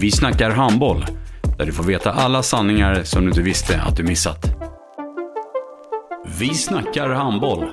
[0.00, 1.06] Vi snackar handboll,
[1.58, 4.46] där du får veta alla sanningar som du inte visste att du missat.
[6.38, 7.64] Vi snackar handboll.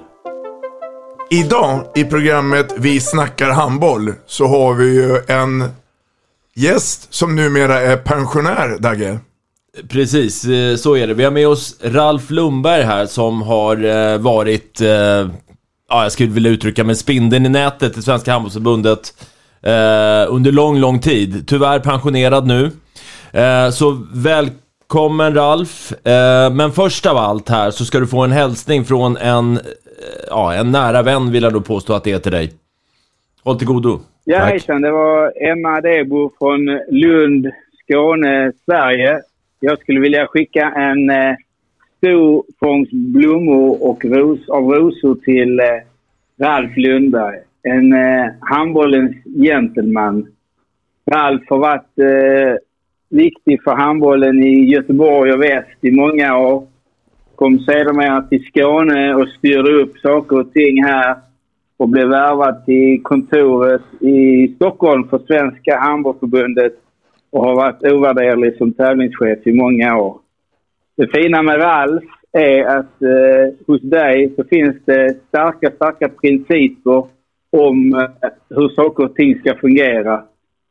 [1.31, 5.69] Idag i programmet Vi snackar handboll så har vi ju en
[6.55, 9.19] gäst som numera är pensionär, Dagge.
[9.89, 11.13] Precis, eh, så är det.
[11.13, 14.87] Vi har med oss Ralf Lundberg här som har eh, varit, eh,
[15.89, 19.13] ja jag skulle vilja uttrycka med spindeln i nätet i Svenska Handbollsförbundet
[20.29, 21.47] under lång, lång tid.
[21.47, 22.71] Tyvärr pensionerad nu.
[23.71, 25.93] Så välkommen Ralf.
[26.51, 29.59] Men först av allt här så ska du få en hälsning från en,
[30.29, 32.53] ja, en nära vän vill jag då påstå att det är till dig.
[33.43, 33.99] Håll till godo.
[34.29, 34.81] Ja, hejsan.
[34.81, 37.47] Det var Emma Debo från Lund,
[37.83, 39.21] Skåne, Sverige.
[39.59, 41.35] Jag skulle vilja skicka en eh,
[41.97, 47.37] stor fångst blommor och ros, av rosor till eh, Ralf Lundberg.
[47.73, 50.27] En eh, handbollens gentleman.
[51.11, 52.55] Ralf har alltså varit eh,
[53.09, 56.67] viktig för handbollen i Göteborg och väst i många år.
[57.35, 61.15] Kom sedermera till Skåne och styrde upp saker och ting här
[61.77, 66.73] och blev värvad till kontoret i Stockholm för Svenska Handbollförbundet
[67.31, 70.19] och har varit ovärderlig som tävlingschef i många år.
[70.97, 77.16] Det fina med Ralf är att eh, hos dig så finns det starka, starka principer
[77.51, 80.23] om eh, hur saker och ting ska fungera.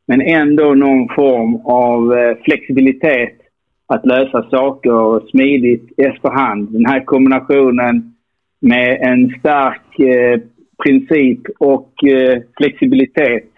[0.06, 3.41] Men ändå någon form av eh, flexibilitet
[3.87, 6.72] att lösa saker smidigt efterhand.
[6.72, 8.14] Den här kombinationen
[8.60, 10.41] med en stark eh,
[10.84, 13.50] princip och eh, flexibilitet,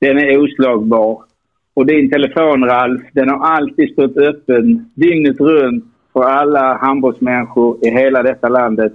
[0.00, 1.22] den är oslagbar.
[1.74, 7.90] Och din telefon, Ralf, den har alltid stått öppen dygnet runt för alla handbollsmänniskor i
[7.90, 8.92] hela detta landet.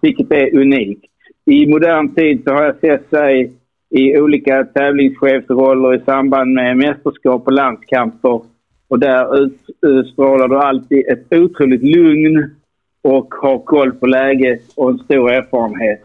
[0.00, 1.10] Vilket är unikt.
[1.46, 3.52] I modern tid så har jag sett dig
[3.90, 8.40] i olika tävlingschefsroller i samband med mästerskap och landskamper.
[8.88, 9.50] Och där
[9.82, 12.54] utstrålar du alltid ett otroligt lugn
[13.02, 16.02] och har koll på läget och en stor erfarenhet.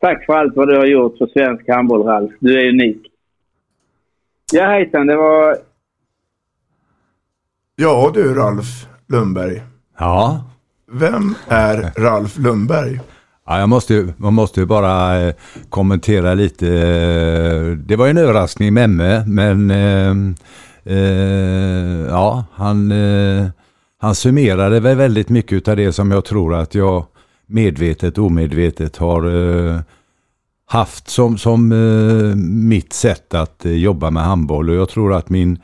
[0.00, 2.32] Tack för allt vad du har gjort för svensk handboll, Ralf.
[2.40, 3.06] Du är unik.
[4.52, 5.06] Ja, hejsan.
[5.06, 5.56] Det var...
[7.76, 9.62] Ja du, Ralf Lundberg.
[9.98, 10.44] Ja.
[10.92, 13.00] Vem är Ralf Lundberg?
[13.46, 15.34] Ja, jag måste, ju, man måste ju bara eh,
[15.68, 16.68] kommentera lite.
[16.68, 23.46] Eh, det var en överraskning med Emme men eh, eh, ja, han, eh,
[23.98, 27.06] han summerade väl väldigt mycket av det som jag tror att jag
[27.46, 29.80] medvetet, omedvetet har eh,
[30.66, 34.70] haft som, som eh, mitt sätt att eh, jobba med handboll.
[34.70, 35.58] Och jag tror att min,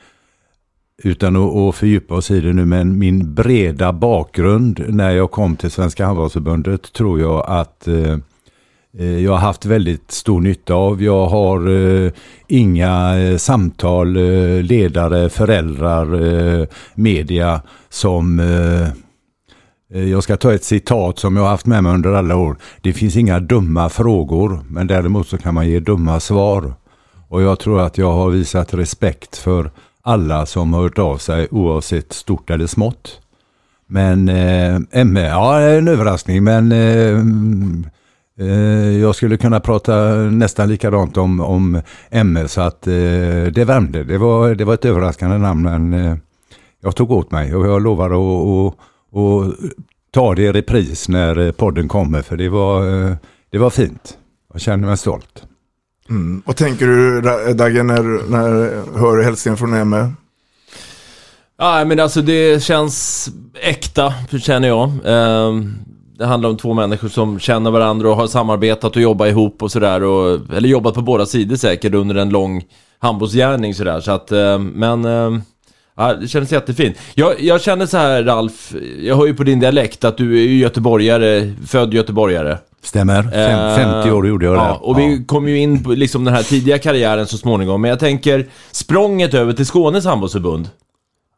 [1.02, 5.56] utan att, att fördjupa oss i det nu, men min breda bakgrund när jag kom
[5.56, 8.16] till Svenska handbollsförbundet tror jag att eh,
[8.98, 11.02] eh jag har haft väldigt stor nytta av.
[11.02, 12.12] Jag har eh,
[12.46, 16.22] inga eh, samtal, eh, ledare, föräldrar,
[16.60, 18.88] eh, media som eh,
[19.94, 22.56] eh, jag ska ta ett citat som jag har haft med mig under alla år.
[22.80, 26.74] Det finns inga dumma frågor, men däremot så kan man ge dumma svar.
[27.28, 29.70] Och jag tror att jag har visat respekt för
[30.02, 33.20] alla som har hört av sig oavsett stort eller smått.
[33.87, 37.19] Men eh, eh ME, ja det är en överraskning men eh,
[38.38, 41.82] eh, jag skulle kunna prata nästan likadant om, om
[42.25, 42.93] ME så att eh,
[43.52, 44.04] det värmde.
[44.04, 46.16] Det var, det var ett överraskande namn men eh,
[46.81, 48.75] jag tog åt mig och jag lovar att
[49.12, 49.54] och
[50.10, 53.16] ta det i repris när podden kommer för det var, eh,
[53.50, 54.19] det var fint.
[54.52, 55.44] Jag känner mig stolt.
[56.10, 56.43] Mm.
[56.46, 57.20] Vad tänker du
[57.54, 60.12] Dagge när, när du hör hälsningen från Emme?
[61.58, 63.28] Ja, men alltså det känns
[63.62, 64.90] äkta, känner jag.
[65.04, 65.75] Ehm,
[66.19, 69.72] det handlar om två människor som känner varandra och har samarbetat och jobbat ihop och
[69.72, 70.00] sådär.
[70.56, 72.64] Eller jobbat på båda sidor säkert under en lång
[72.99, 74.00] handbollsgärning sådär.
[74.00, 75.43] Så att, ehm, men ehm,
[75.96, 76.96] Ja, det kändes jättefint.
[77.14, 80.42] Jag, jag känner så här Ralf, jag hör ju på din dialekt att du är
[80.44, 82.58] ju göteborgare, född göteborgare.
[82.82, 83.22] Stämmer.
[83.22, 83.58] Fem,
[83.88, 84.86] Eh, 50 år gjorde jag ja, det.
[84.86, 87.80] Och vi kom ju in på liksom den här tidiga karriären så småningom.
[87.80, 90.68] Men jag tänker, språnget över till Skånes handbollsförbund.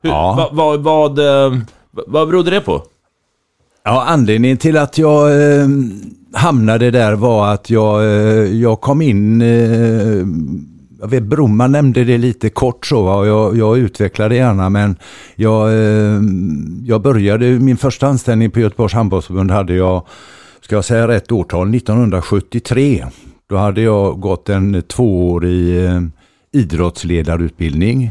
[0.03, 0.35] Hur, Ja.
[0.37, 1.59] va, vad, vad, eh,
[1.93, 2.83] vad berodde det på?
[3.85, 5.31] Ja, anledningen till att jag
[5.61, 5.67] eh,
[6.33, 8.09] hamnade där var att jag, eh,
[8.61, 10.27] jag kom in, eh,
[11.01, 13.79] jag vet Bromma nämnde det lite kort så, va, och jag, jag
[14.29, 14.97] det gärna men
[15.35, 16.21] jag, eh,
[16.85, 20.07] jag började, min första anställning på Göteborgs handbollsförbund hade jag,
[20.61, 23.07] ska jag säga rätt årtal, 1973.
[23.49, 26.01] Då hade jag gått en tvåårig eh,
[26.53, 28.11] idrottsledarutbildning.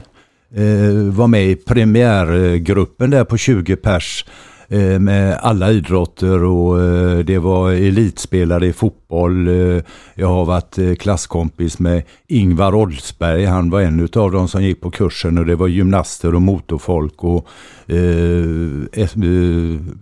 [0.55, 4.25] Eh, var med i premiärgruppen där på 20 pers
[4.67, 9.47] Eh, med alla idrotter och eh, det var elitspelare i fotboll.
[9.47, 9.83] Eh,
[10.15, 13.45] jag har varit klasskompis med Ingvar Oldsberg.
[13.45, 17.23] Han var en av de som gick på kursen och det var gymnaster och motorfolk
[17.23, 17.47] och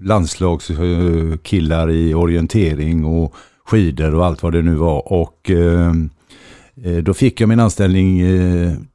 [0.01, 3.35] landslagskillar i orientering och
[3.65, 5.13] skidor och allt vad det nu var.
[5.13, 5.51] Och
[7.03, 8.21] Då fick jag min anställning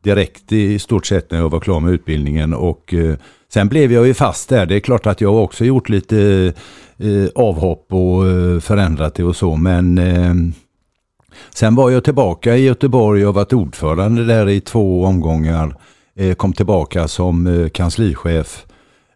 [0.03, 2.95] direkt i stort sett när jag var klar med utbildningen och
[3.53, 4.67] sen blev jag ju fast där.
[4.67, 6.53] Det är klart att jag också gjort lite
[6.99, 10.35] eh, avhopp och eh, förändrat det och så men eh,
[11.55, 15.77] sen var jag tillbaka i Göteborg och varit ordförande där i två omgångar.
[16.17, 18.67] Eh, Kom tillbaka som eh, kanslichef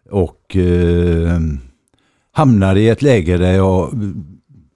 [0.09, 1.39] och eh,
[2.31, 3.89] hamnade i ett läge där jag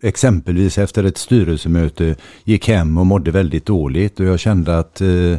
[0.06, 5.34] exempelvis efter ett styrelsemöte gick hem och mådde väldigt dåligt och jag kände att eh,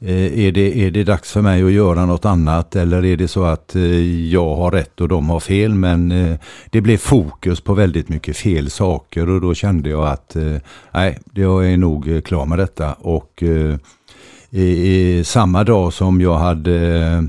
[0.00, 2.76] eh, är, det, är det dags för mig att göra något annat?
[2.76, 5.74] Eller är det så att eh, jag har rätt och de har fel?
[5.74, 6.38] Men eh,
[6.70, 10.56] det blev fokus på väldigt mycket fel saker och då kände jag att eh,
[10.92, 12.92] nej, jag är nog klar med detta.
[12.92, 13.76] Och eh,
[14.50, 16.76] i, i samma dag som jag hade
[17.06, 17.22] Eh,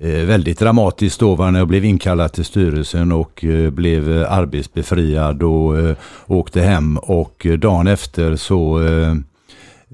[0.00, 5.78] väldigt dramatiskt då när jag blev inkallad till styrelsen och eh, blev eh, arbetsbefriad och
[5.78, 5.96] eh,
[6.26, 9.10] åkte hem och eh, dagen efter så eh,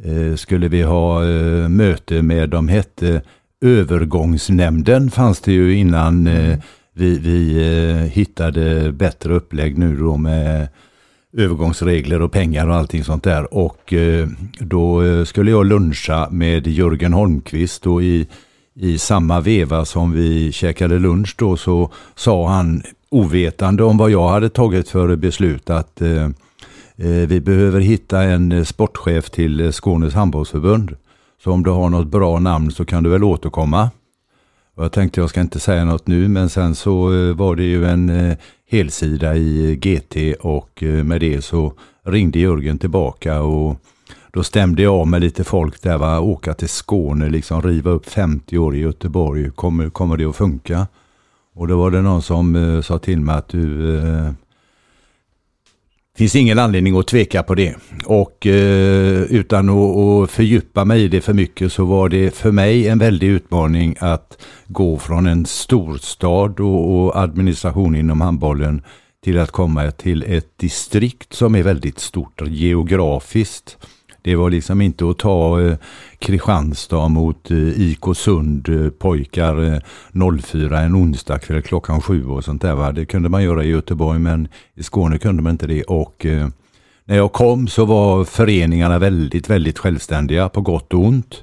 [0.05, 3.23] eh, skulle vi ha eh, möte med, de hette
[3.61, 6.59] övergångsnämnden fanns det ju innan eh,
[6.93, 7.57] vi, vi
[7.91, 10.69] eh, hittade bättre upplägg nu då med
[11.37, 13.55] övergångsregler och pengar och allting sånt där.
[13.55, 14.29] Och eh,
[14.59, 18.27] då eh, skulle jag luncha med Jörgen Holmqvist och i,
[18.77, 24.29] i samma veva som vi käkade lunch då så sa han ovetande om vad jag
[24.29, 26.25] hade tagit för beslut att eh,
[26.97, 30.97] eh vi behöver hitta en eh, sportchef till eh, Skånes handbollsförbund.
[31.45, 33.91] Så om du har något bra namn så kan du väl återkomma.
[34.75, 37.65] Och jag tänkte jag ska inte säga något nu men sen så eh, var det
[37.65, 38.37] ju en eh,
[38.71, 41.73] helsida i GT och eh, med det så
[42.03, 43.77] ringde Jörgen tillbaka och
[44.35, 48.07] då stämde jag av med lite folk där va, åka till Skåne, liksom riva upp
[48.07, 50.87] 50 år i Göteborg, kommer, kommer det att funka?
[51.55, 54.31] Och då var det någon som eh, sa till mig att du eh,
[56.17, 57.77] finns ingen anledning att tveka på det.
[58.05, 62.53] Och eh, utan att, att fördjupa mig i det för mycket så var det för
[62.53, 68.83] mig en väldig utmaning att gå från en storstad och, och administration inom handbollen
[69.25, 73.79] till att komma till ett distrikt som är väldigt stort geografiskt.
[74.25, 75.77] Det var liksom inte att ta eh,
[76.19, 79.81] Kristianstad mot eh, IK Sund eh, pojkar eh,
[80.43, 82.75] 04 en onsdag kväll klockan sju och sånt där.
[82.75, 82.93] Va?
[82.93, 85.83] Det kunde man göra i Göteborg men i Skåne kunde man inte det.
[85.83, 86.49] Och eh,
[87.05, 91.43] när jag kom så var föreningarna väldigt, väldigt självständiga på gott och ont.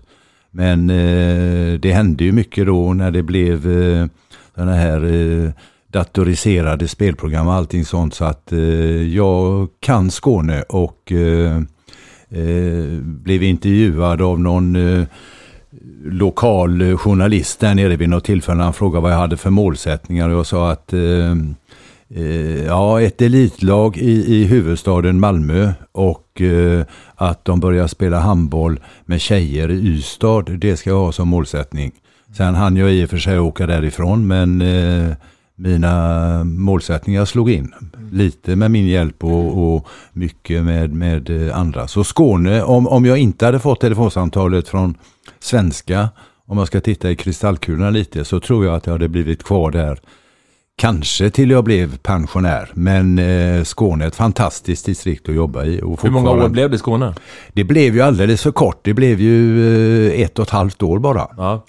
[0.51, 4.07] Men eh, det hände ju mycket då när det blev eh,
[4.55, 5.51] den här eh,
[5.88, 8.59] datoriserade spelprogram och allting sånt så att eh,
[9.15, 11.61] jag kan Skåne och eh,
[12.31, 15.05] eh, blev intervjuad av någon eh,
[16.05, 18.63] lokal eh, journalist där nere vid något tillfälle.
[18.63, 21.31] Han frågade vad jag hade för målsättningar och jag sa att eh,
[22.15, 26.85] eh, ja, ett elitlag i, i huvudstaden Malmö och eh,
[27.15, 30.41] att de börjar spela handboll med tjejer i Ystad.
[30.41, 31.91] Det ska jag ha som målsättning.
[32.38, 35.11] Sen hann jag i och för sig åka därifrån men eh,
[35.61, 37.73] mina målsättningar slog in.
[38.11, 41.87] Lite med min hjälp och, och mycket med, med andra.
[41.87, 44.97] Så Skåne, om, om jag inte hade fått telefonsamtalet från
[45.39, 46.09] svenska,
[46.45, 49.71] om jag ska titta i kristallkulan lite, så tror jag att jag hade blivit kvar
[49.71, 49.99] där.
[50.75, 55.81] Kanske till jag blev pensionär, men eh, Skåne är ett fantastiskt distrikt att jobba i.
[56.01, 57.13] Hur många år blev det i Skåne?
[57.53, 58.79] Det blev ju alldeles för kort.
[58.81, 59.67] Det blev ju
[60.09, 61.27] eh, ett och ett halvt år bara.
[61.37, 61.65] Ja.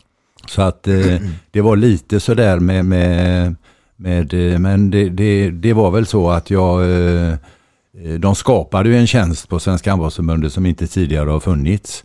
[0.47, 1.17] Så att eh,
[1.51, 3.55] det var lite sådär med, med,
[4.03, 8.89] med eh, men det, det, det var väl så att jag, eh, eh, de skapade
[8.89, 12.05] ju en tjänst på Svenska handbollsförbundet som inte tidigare har funnits.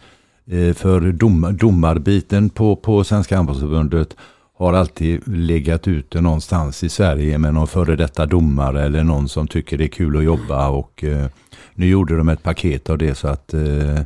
[0.75, 4.15] För dom, domarbiten på, på Svenska handbollsförbundet
[4.57, 9.47] har alltid legat ute någonstans i Sverige med någon före detta domare eller någon som
[9.47, 11.25] tycker det är kul att jobba och eh,
[11.73, 14.01] nu gjorde de ett paket av det så att eh,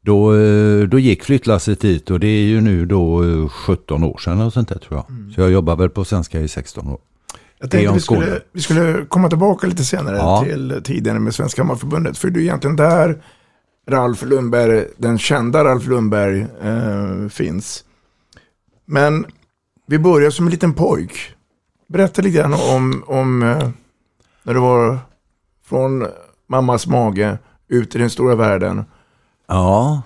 [0.00, 0.32] då,
[0.86, 4.52] då gick flyttlasset dit och det är ju nu då eh, 17 år sedan och
[4.52, 5.34] sånt där tror jag.
[5.34, 6.98] Så jag jobbar väl på svenska i 16 år.
[7.62, 10.42] Jag tänkte vi skulle, vi skulle komma tillbaka lite senare Ja.
[10.44, 12.18] till tiden med Svenska Hammarförbundet.
[12.18, 13.22] För det är egentligen där
[13.88, 17.84] Ralf Lundberg, den kända Ralf Lundberg, eh, finns.
[18.86, 19.26] Men
[19.86, 21.34] vi börjar som en liten pojk.
[21.88, 23.68] Berätta lite grann om, om eh,
[24.42, 24.98] när du var
[25.68, 26.06] från
[26.48, 27.38] mammas mage
[27.68, 28.84] ut i den stora världen.
[29.48, 30.02] Ja.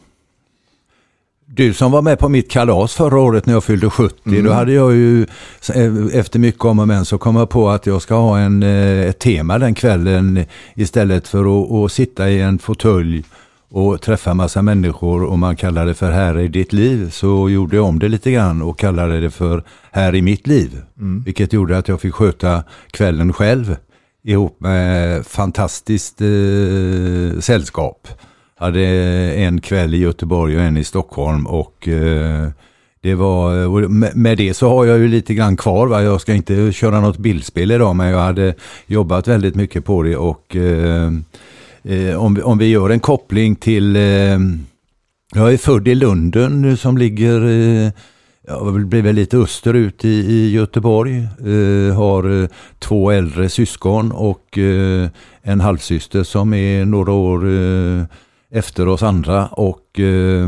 [1.56, 4.72] Du som var med på mitt kalas förra året när jag fyllde 70, då hade
[4.72, 5.22] jag ju
[5.74, 8.62] eh, efter mycket om och men så kom jag på att jag ska ha en,
[8.62, 10.44] eh, ett tema den kvällen
[10.74, 13.24] istället för att, att sitta i en fåtölj
[13.70, 17.76] och träffa massa människor och man kallar det för här i ditt liv så gjorde
[17.76, 20.82] jag om det lite grann och kallade det för här i mitt liv.
[21.24, 23.76] Vilket gjorde att jag fick sköta kvällen själv
[24.24, 28.08] ihop med fantastiskt eh, sällskap.
[28.58, 28.80] Hade
[29.34, 32.48] en kväll i Göteborg och en i Stockholm och eh,
[33.00, 35.86] det var, eh, och med, det så har jag ju lite grann kvar.
[35.86, 36.02] Va?
[36.02, 38.54] Jag ska inte köra något bildspel idag men jag hade
[38.86, 41.12] jobbat väldigt mycket på det och eh,
[41.84, 44.38] eh om, vi, om vi gör en koppling till eh,
[45.34, 47.90] jag är född i Lunden nu som ligger eh,
[48.48, 51.16] Ja, blir väl lite österut i, i Göteborg.
[51.22, 52.48] Eh, har
[52.78, 55.08] två äldre syskon och eh,
[55.42, 58.04] en halvsyster som är några år eh,
[58.50, 59.46] efter oss andra.
[59.46, 60.46] Och eh,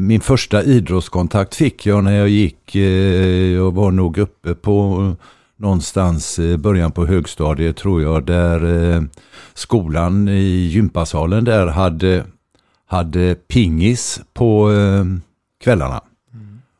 [0.00, 2.82] min första idrottskontakt fick jag när jag gick, eh,
[3.54, 5.14] jag var nog uppe på
[5.56, 9.02] någonstans eh, början på högstadiet tror jag, där eh,
[9.54, 12.24] skolan i gympasalen där hade,
[12.86, 15.04] hade pingis på eh,
[15.64, 16.00] kvällarna.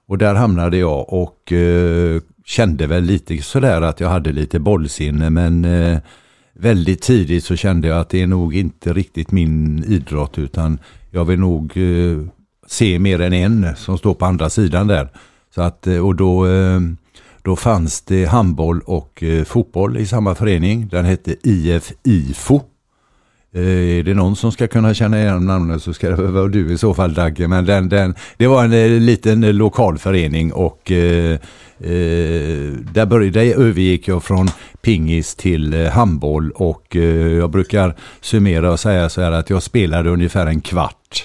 [0.08, 5.30] Och där hamnade jag och eh, kände väl lite sådär att jag hade lite bollsinne
[5.30, 5.64] men
[6.58, 10.78] väldigt tidigt så kände jag att det är nog inte riktigt min idrott utan
[11.10, 12.18] jag vill nog eh,
[12.66, 15.08] se mer än en som står på andra sidan där.
[15.54, 16.80] Så att, eh, och då, eh,
[17.42, 20.88] då fanns det handboll och eh, fotboll i samma förening.
[20.88, 22.60] Den hette IF IFO.
[23.58, 26.72] Eh, är det någon som ska kunna känna igen namnet så ska det vara du
[26.72, 27.48] i så fall Dagge.
[27.48, 31.32] Men den, den, det var en eh, liten eh, lokal förening och eh,
[31.78, 34.48] eh, där, började, där övergick jag från
[34.82, 39.62] pingis till eh, handboll och eh, jag brukar summera och säga så här att jag
[39.62, 41.24] spelade ungefär en kvart.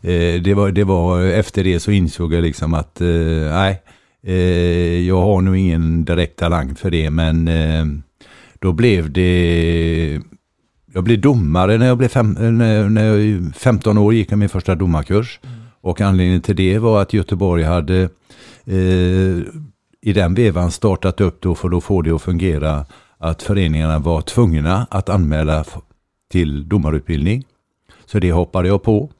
[0.00, 3.06] Eh, det, var, det var efter det så insåg jag liksom att eh,
[3.52, 3.82] nej,
[4.26, 7.84] eh, jag har nog ingen direkt talang för det men eh,
[8.58, 10.20] då blev det
[10.98, 14.48] jag blev domare när jag blev fem, när, när jag 15 år gick jag min
[14.48, 15.40] första domarkurs.
[15.80, 18.02] Och anledningen till det var att Göteborg hade
[18.64, 19.38] eh,
[20.00, 22.86] i den vevan startat upp då för att få det att fungera
[23.18, 25.64] att föreningarna var tvungna att anmäla
[26.30, 27.44] till domarutbildning.
[28.06, 29.10] Så det hoppade jag på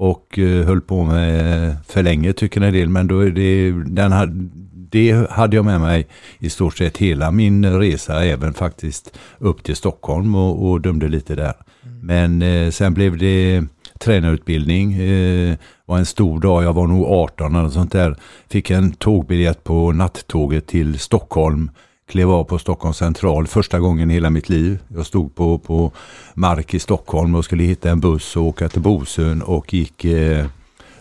[0.00, 4.12] och eh, höll på med för länge tycker en del men då är det, den
[4.12, 4.48] hade,
[4.90, 6.06] det hade jag med mig
[6.38, 11.34] i stort sett hela min resa även faktiskt upp till Stockholm och, och dömde lite
[11.34, 11.54] där.
[12.02, 13.64] Men eh, sen blev det
[13.98, 14.94] tränarutbildning.
[14.94, 18.16] Eh, var en stor dag, jag var nog 18 eller sånt där.
[18.48, 21.70] Fick en tågbiljett på nattåget till Stockholm.
[22.10, 24.78] Klev av på Stockholms central första gången i hela mitt liv.
[24.88, 25.92] Jag stod på, på
[26.34, 30.46] mark i Stockholm och skulle hitta en buss och åka till Bosön och gick eh,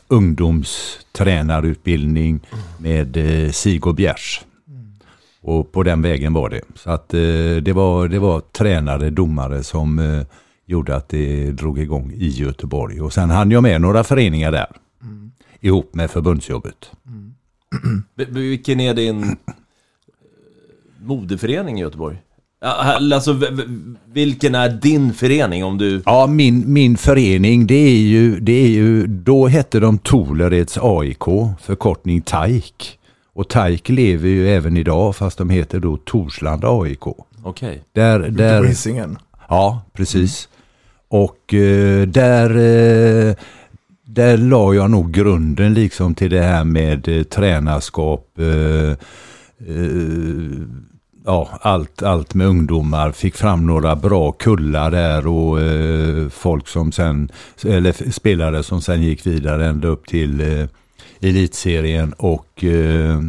[0.08, 2.40] ungdomstränarutbildning
[2.78, 4.42] med eh, Sigurd Bjärs.
[5.42, 6.62] Och på den vägen var det.
[6.76, 7.20] Så att eh,
[7.62, 10.22] det, var, det var tränare, domare som eh,
[10.66, 13.02] gjorde att det drog igång i Göteborg.
[13.02, 14.68] Och sen hann jag med några föreningar där.
[15.60, 16.92] Ihop med förbundsjobbet.
[18.16, 19.36] V- Vilken är din
[21.02, 22.18] modeförening i Göteborg?
[22.62, 23.40] Alltså,
[24.14, 26.02] vilken är din förening om du...
[26.06, 31.24] Ja, min, min förening det är ju, det är ju, då hette de Tolereds AIK,
[31.62, 33.00] förkortning TAIK.
[33.34, 37.08] Och TAIK lever ju även idag fast de heter då Torslanda AIK.
[37.44, 37.84] Okej.
[37.94, 39.18] Där, Ute där, på Hisingen.
[39.50, 40.50] Ja, precis.
[41.08, 43.36] Och eh, där, eh,
[44.06, 48.40] där la jag nog grunden liksom till det här med eh, tränarskap.
[48.40, 48.98] Eh,
[49.68, 50.68] eh,
[51.26, 53.12] ja, allt, allt med ungdomar.
[53.12, 57.30] Fick fram några bra kullar där och eh, folk som sen,
[57.66, 60.68] eller spelare som sen gick vidare ända upp till eh,
[61.22, 63.20] elitserien och eh,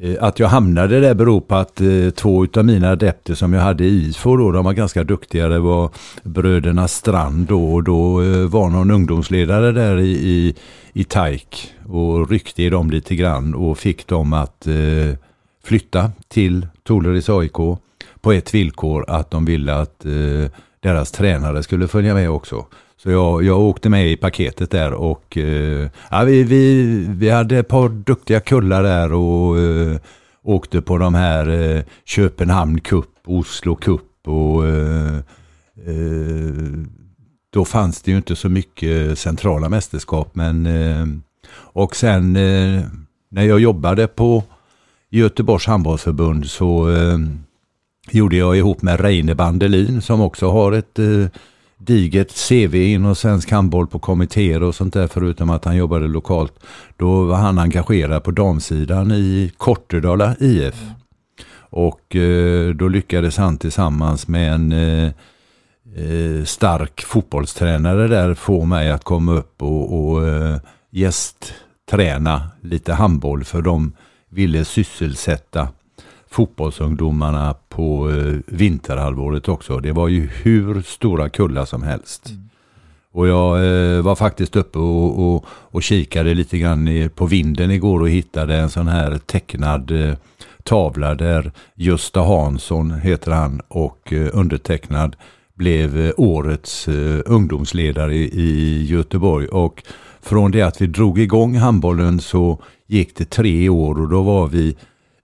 [0.00, 3.60] eh, att jag hamnade där beror på att eh, två utav mina adepter som jag
[3.60, 5.48] hade i IFO då, de var ganska duktiga.
[5.48, 5.90] Det var
[6.22, 10.54] bröderna Strand då och då eh, var någon ungdomsledare där i, i,
[10.92, 15.25] i TAIK och ryckte i dem lite grann och fick dem att eh,
[15.66, 17.56] flytta till Toleris AIK
[18.20, 22.66] på ett villkor att de ville att eh, deras tränare skulle följa med också.
[22.96, 27.58] Så jag, jag åkte med i paketet där och eh, ja, vi, vi, vi hade
[27.58, 29.96] ett par duktiga kullar där och eh,
[30.42, 35.16] åkte på de här eh, Köpenhamn Cup, Oslo Cup och eh,
[35.86, 36.82] eh,
[37.52, 41.06] då fanns det ju inte så mycket centrala mästerskap men eh,
[41.52, 42.82] och sen eh,
[43.28, 44.42] när jag jobbade på
[45.10, 47.18] Göteborgs handbollsförbund så eh,
[48.10, 51.26] gjorde jag ihop med Reine Bandelin som också har ett eh,
[51.78, 56.52] digert CV inom svensk handboll på kommittéer och sånt där förutom att han jobbade lokalt.
[56.96, 60.84] Då var han engagerad på damsidan i Kortedala IF.
[61.58, 65.10] Och eh, då lyckades han tillsammans med en eh,
[65.96, 70.56] eh, stark fotbollstränare där få mig att komma upp och, och eh,
[70.90, 73.92] gästträna lite handboll för de
[74.36, 75.68] ville sysselsätta
[76.30, 79.80] fotbollsungdomarna på eh, vinterhalvåret också.
[79.80, 82.30] Det var ju hur stora kullar som helst.
[83.12, 88.00] Och jag eh, var faktiskt uppe och, och, och kikade lite grann på vinden igår
[88.00, 90.14] och hittade en sån här tecknad eh,
[90.62, 95.16] tavla där Gösta Hansson heter han och eh, undertecknad
[95.54, 99.48] blev eh, årets eh, ungdomsledare i, i Göteborg.
[99.48, 99.82] Och
[100.20, 104.46] från det att vi drog igång handbollen så gick det tre år och då var
[104.48, 104.76] vi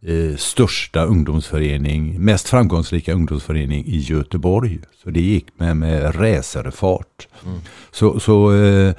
[0.06, 4.78] eh, största ungdomsförening, mest framgångsrika ungdomsförening i Göteborg.
[5.04, 7.28] Så det gick med, med racerfart.
[7.46, 7.58] Mm.
[7.90, 8.94] Så, så eh,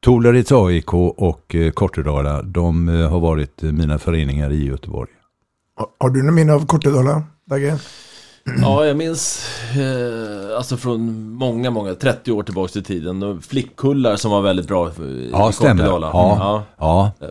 [0.00, 5.10] Toleritz AIK och eh, Kortedala, de eh, har varit eh, mina föreningar i Göteborg.
[5.76, 7.78] Har- Har du något minne av Kortedala, Dagge?
[8.62, 13.22] Ja, jag minns eh, alltså från många, många, 30 år tillbaka i tiden.
[13.22, 15.52] och Flickkullar som var väldigt bra i Ja.
[15.52, 16.10] Kortedala.
[16.12, 17.12] Ja, ja.
[17.20, 17.26] Vi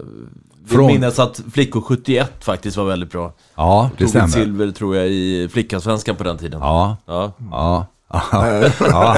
[0.68, 3.34] Från- minns att flickor 71 faktiskt var väldigt bra.
[3.56, 4.26] Ja, det Tog stämmer.
[4.26, 6.60] ett silver tror jag i flickallsvenskan på den tiden.
[6.62, 6.98] Ja.
[7.06, 7.34] Ja.
[7.52, 7.88] Ja.
[8.80, 9.18] ja,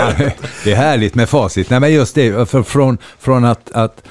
[0.64, 1.70] det är härligt med facit.
[1.70, 4.04] Nej, men just det, för från, från att, att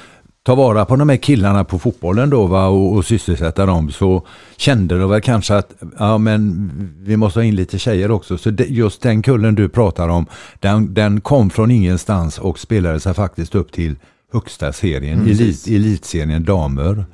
[0.43, 4.25] ta vara på de här killarna på fotbollen då va, och, och sysselsätta dem så
[4.57, 6.69] kände de väl kanske att ja, men
[6.99, 8.37] vi måste ha in lite tjejer också.
[8.37, 10.25] Så det, just den kullen du pratar om,
[10.59, 13.95] den, den kom från ingenstans och spelade sig faktiskt upp till
[14.33, 17.05] högsta serien, Mm, elit, elitserien damer.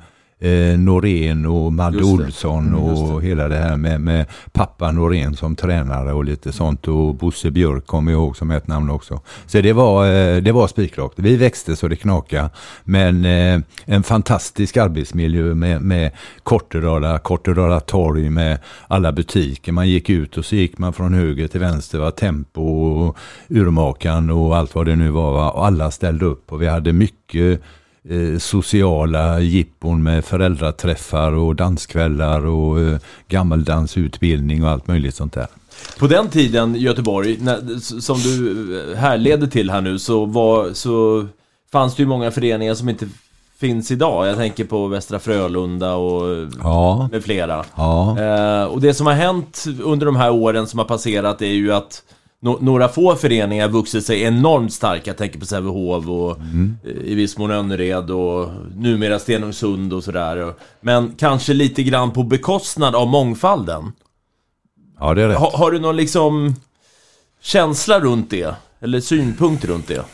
[0.42, 2.04] Eh, Norén och Madde.
[2.04, 6.88] Olsson Mm, och hela det här med, med pappa Norén som tränare och lite sånt
[6.88, 9.20] och Bosse Björk kommer jag ihåg som ett namn också.
[9.46, 11.14] Så det var, eh, det var spikrakt.
[11.16, 12.50] Vi växte så det knakade.
[12.84, 16.10] Men eh, en fantastisk arbetsmiljö med, med
[16.42, 19.72] Kortedala, Kortedala torg med alla butiker.
[19.72, 21.98] Man gick ut och så gick man från höger till vänster.
[21.98, 22.10] Va?
[22.10, 23.16] Tempo och
[23.48, 25.32] Urmakan och allt vad det nu var.
[25.32, 25.50] Va?
[25.50, 27.62] Och alla ställde upp och vi hade mycket
[28.08, 35.46] eh, sociala jippon med föräldraträffar och danskvällar och eh, gammeldansutbildning och allt möjligt sånt där.
[35.98, 41.26] På den tiden, Göteborg, när, som du härleder till här nu, så, var, så
[41.72, 43.08] fanns det ju många föreningar som inte
[43.58, 44.26] finns idag.
[44.28, 47.08] Jag tänker på Västra Frölunda och Ja.
[47.12, 47.64] med flera.
[47.76, 48.20] Ja.
[48.20, 51.72] Eh, och det som har hänt under de här åren som har passerat är ju
[51.72, 52.02] att
[52.42, 55.02] no- några få föreningar vuxit sig enormt starka.
[55.10, 56.76] Jag tänker på Sävehof och Mm.
[57.04, 60.54] i viss mån Önnered och numera Stenungsund och sådär.
[60.80, 63.92] Men kanske lite grann på bekostnad av mångfalden.
[64.98, 65.38] Ja, det är rätt.
[65.38, 66.54] Ha, har du någon liksom
[67.42, 68.54] känsla runt det?
[68.80, 70.04] Eller synpunkt runt det?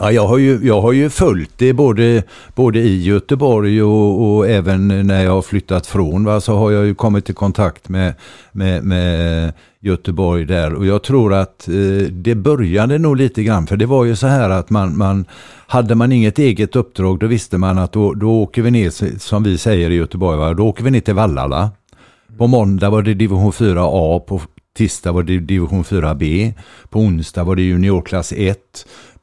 [0.00, 2.22] Ja, jag, har ju, jag har ju följt det både,
[2.54, 6.24] både i Göteborg och, och även när jag har flyttat från.
[6.24, 8.14] Va, så har jag ju kommit i kontakt med,
[8.52, 10.74] med, med Göteborg där.
[10.74, 13.66] Och jag tror att eh, det började nog lite grann.
[13.66, 15.24] För det var ju så här att man, man
[15.66, 19.42] hade man inget eget uppdrag då visste man att då, då åker vi ner, som
[19.42, 21.70] vi säger i Göteborg, va, då åker vi ner till Vallala.
[22.38, 24.40] På måndag var det division 4A, på
[24.76, 26.52] tisdag var det division 4B,
[26.90, 28.58] på onsdag var det juniorklass 1,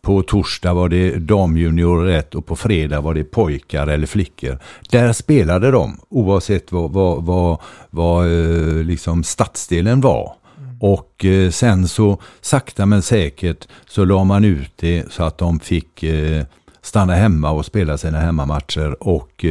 [0.02, 4.60] på torsdag var det damjunior 1 och på fredag var det pojkar eller flickor.
[4.90, 7.58] Där spelade de oavsett vad, vad, vad,
[7.90, 10.34] vad eh, liksom stadsdelen var.
[10.80, 15.60] Och eh, sen så sakta men säkert så la man ut det så att de
[15.60, 16.44] fick eh,
[16.82, 19.46] stanna hemma och spela sina hemmamatcher och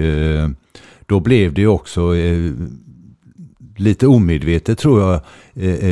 [1.06, 2.14] då blev det också
[3.76, 5.20] lite omedvetet tror jag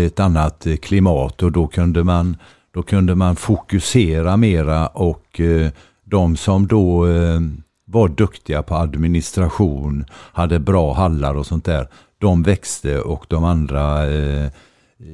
[0.06, 2.36] ett annat klimat och då kunde man,
[2.78, 5.70] då kunde man fokusera mera och eh,
[6.04, 7.40] de som då eh,
[7.84, 11.88] var duktiga på administration, hade bra hallar och sånt där.
[12.18, 14.50] De växte och de andra eh,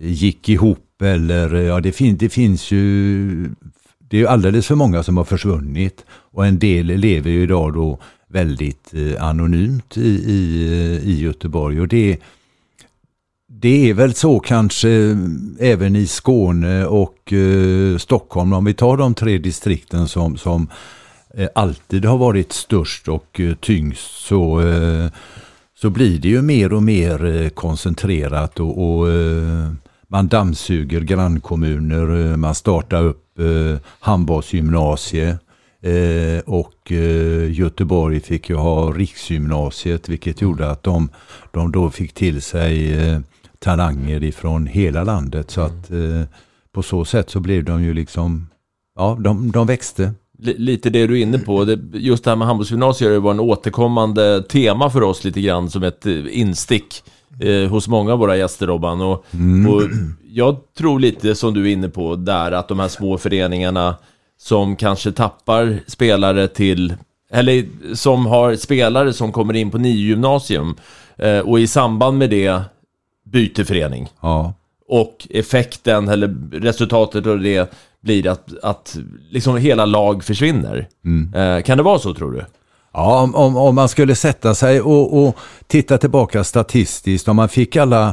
[0.00, 3.54] gick ihop eller eh, ja det, fin det finns ju
[3.98, 7.74] det är ju alldeles för många som har försvunnit och en del lever ju idag
[7.74, 7.98] då
[8.28, 12.18] väldigt eh, anonymt i, i, eh, i Göteborg och det
[13.60, 15.16] det är väl så kanske eh,
[15.58, 20.68] även i Skåne och eh, Stockholm, om vi tar de tre distrikten som, som
[21.34, 25.06] eh, alltid har varit störst och eh, tyngst, så, eh,
[25.76, 29.72] så blir det ju mer och mer eh, koncentrerat och, och eh,
[30.08, 35.38] man dammsuger grannkommuner, eh, man startar upp eh, handbollsgymnasie
[35.82, 36.92] eh, och
[37.50, 41.08] Göteborg fick ju ha riksgymnasiet vilket gjorde att de,
[41.52, 42.94] de då fick till sig
[43.64, 45.50] talanger ifrån hela landet.
[45.50, 46.22] Så att eh,
[46.72, 48.46] på så sätt så blev de ju liksom,
[48.96, 50.12] ja, de, de växte.
[50.38, 54.42] Lite det du är inne på, det, just det här med handbollsgymnasier var en återkommande
[54.42, 57.02] tema för oss lite grann som ett eh, instick
[57.40, 59.00] eh, hos många av våra gäster Robban.
[59.00, 59.72] Och, mm.
[59.72, 59.82] och
[60.24, 63.96] jag tror lite som du är inne på där att de här små föreningarna
[64.38, 66.94] som kanske tappar spelare till,
[67.30, 70.74] eller som har spelare som kommer in på nio gymnasium
[71.16, 72.62] eh, och i samband med det
[73.34, 74.08] byter förening.
[74.20, 74.54] Ja.
[74.88, 78.96] Och effekten, eller resultatet av det blir att, att
[79.30, 80.88] liksom hela lag försvinner.
[81.04, 81.34] Mm.
[81.34, 82.44] Eh, kan det vara så tror du?
[82.92, 87.48] Ja, om, om, om man skulle sätta sig och, och, titta tillbaka statistiskt, om man
[87.48, 88.08] fick alla,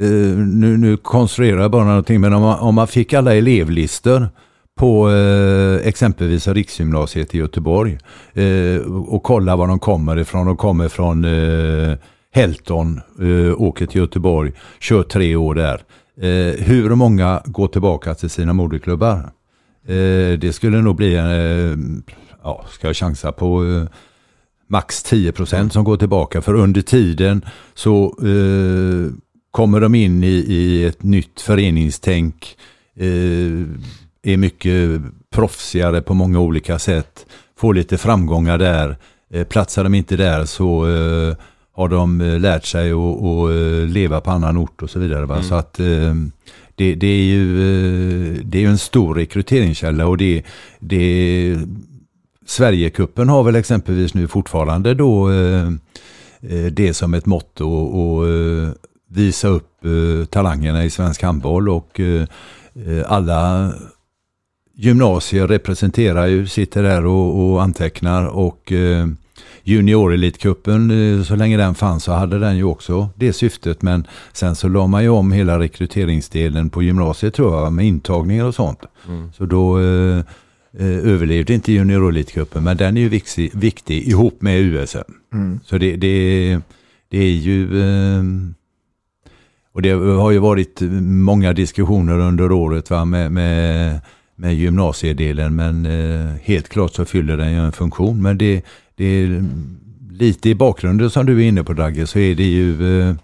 [0.00, 4.28] eh, nu, nu konstruerar jag bara någonting, men om man, om man fick alla elevlistor
[4.76, 7.98] på eh, exempelvis Riksgymnasiet i Göteborg
[8.32, 10.46] eh, och kolla var de kommer ifrån.
[10.46, 11.96] De kommer från eh,
[12.34, 15.82] Helton eh, åker till Göteborg, kör tre år där.
[16.20, 19.16] Eh, hur många går tillbaka till sina moderklubbar?
[19.86, 21.76] Eh, det skulle nog bli, eh,
[22.42, 23.84] ja, ska jag chansa på, eh,
[24.68, 26.42] max 10 procent som går tillbaka.
[26.42, 27.44] För under tiden
[27.74, 29.12] så eh,
[29.50, 32.56] kommer de in i, i ett nytt föreningstänk,
[32.96, 33.62] eh,
[34.22, 35.00] är mycket
[35.34, 38.96] proffsigare på många olika sätt, får lite framgångar där.
[39.30, 41.36] Eh, platsar de inte där så eh,
[41.74, 45.26] har de eh, lärt sig att eh, leva på annan ort och så vidare.
[45.26, 45.34] Va?
[45.34, 45.48] Mm.
[45.48, 46.14] Så att eh,
[46.74, 50.42] det, det, är ju det är en stor rekryteringskälla och det,
[50.78, 51.58] det
[52.46, 55.30] Sverigecupen har väl exempelvis nu fortfarande då
[56.70, 58.24] det som ett motto och
[59.08, 59.70] visa upp
[60.30, 62.00] talangerna i svensk handboll och
[63.06, 63.72] alla
[64.74, 68.72] gymnasier representerar ju, sitter där och, och antecknar och
[70.90, 73.82] eh, så länge den fanns så hade den ju också det syftet.
[73.82, 78.44] Men sen så la man ju om hela rekryteringsdelen på gymnasiet tror jag med intagningar
[78.44, 78.80] och sånt.
[79.08, 79.32] Mm.
[79.32, 80.18] Så då eh,
[80.78, 84.98] eh överlevde inte juniorelitkuppen men den är ju viktig, viktig ihop med USM.
[85.32, 85.60] Mm.
[85.64, 86.58] Så det, det,
[87.08, 88.22] det är ju eh,
[89.74, 94.00] och det har ju varit många diskussioner under året va, med, med,
[94.36, 98.22] med gymnasiedelen men eh, helt klart så fyller den ju en funktion.
[98.22, 99.44] Men det, det är
[100.10, 103.14] lite i bakgrunden som du är inne på Dagge så är det ju, eh,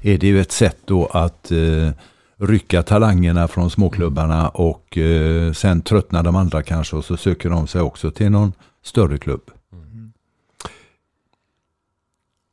[0.00, 1.90] är det ju ett sätt då att eh,
[2.36, 7.66] rycka talangerna från småklubbarna och eh, sen tröttnar de andra kanske och så söker de
[7.66, 9.50] sig också till någon större klubb.
[9.72, 10.12] Mm.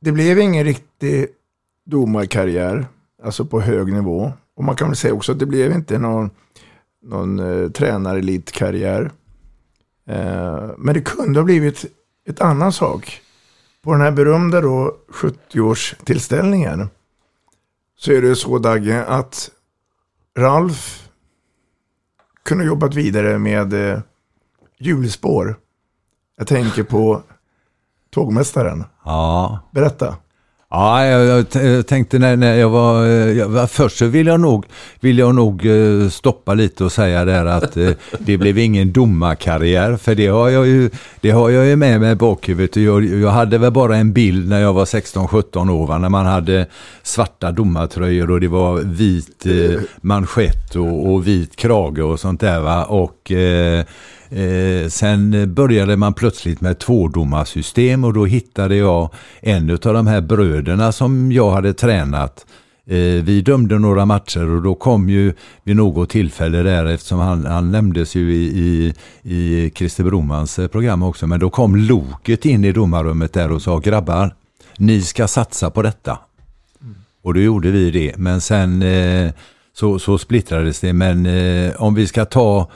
[0.02, 1.28] Det blev ingen riktig
[1.86, 2.86] domarkarriär,
[3.24, 4.34] alltså på hög nivå.
[4.56, 6.30] Och man kan väl säga också att det blev inte någon,
[7.04, 9.12] någon eh, tränarelitkarriär.
[10.08, 11.86] Eh, men det kunde ha blivit
[12.32, 13.22] ett annan sak.
[13.82, 16.88] På den här berömda då 70-årstillställningen
[17.98, 19.50] så är det så Dagge att
[20.38, 21.10] Ralf
[22.44, 24.00] kunde jobbat vidare med eh,
[24.78, 25.56] hjulspår.
[26.38, 27.24] Jag tänker på
[28.10, 28.84] tågmästaren.
[29.06, 29.60] Ja.
[29.72, 30.18] Berätta.
[30.74, 34.66] Ja, jag, jag, tänkte när, när jag, var, eh, jag Först så vill jag nog,
[35.00, 39.98] vill jag nog eh, stoppa lite och säga där att eh, det blev ingen domarkarriär.
[39.98, 40.90] För det har jag ju,
[41.22, 42.76] det har jag ju med mig i bakhuvudet.
[42.76, 45.88] Jag, jag hade väl bara en bild när jag var 16-17 år.
[45.88, 45.98] Va?
[45.98, 46.66] När man hade
[47.04, 52.60] svarta domartröjor och det var vit eh, manschett och, och, vit krage och sånt där.
[52.60, 52.86] Va?
[52.86, 53.32] Och...
[53.32, 53.86] Eh,
[54.32, 59.10] Eh, sen började man plötsligt med tvådomarsystem och då hittade jag
[59.42, 62.46] en av de här bröderna som jag hade tränat.
[62.86, 67.46] Eh, vi dömde några matcher och då kom ju vid något tillfälle där eftersom han,
[67.46, 71.28] han nämndes ju i, i, i Christer Bromans eh, program också.
[71.28, 74.36] Men då kom Loket in i domarrummet där och sa grabbar,
[74.78, 76.20] ni ska satsa på detta.
[76.82, 76.96] Mm.
[77.22, 78.18] Och då gjorde vi det.
[78.18, 79.32] Men sen eh,
[79.74, 80.94] så, så splittrades det.
[80.94, 82.70] Men eh, om vi ska ta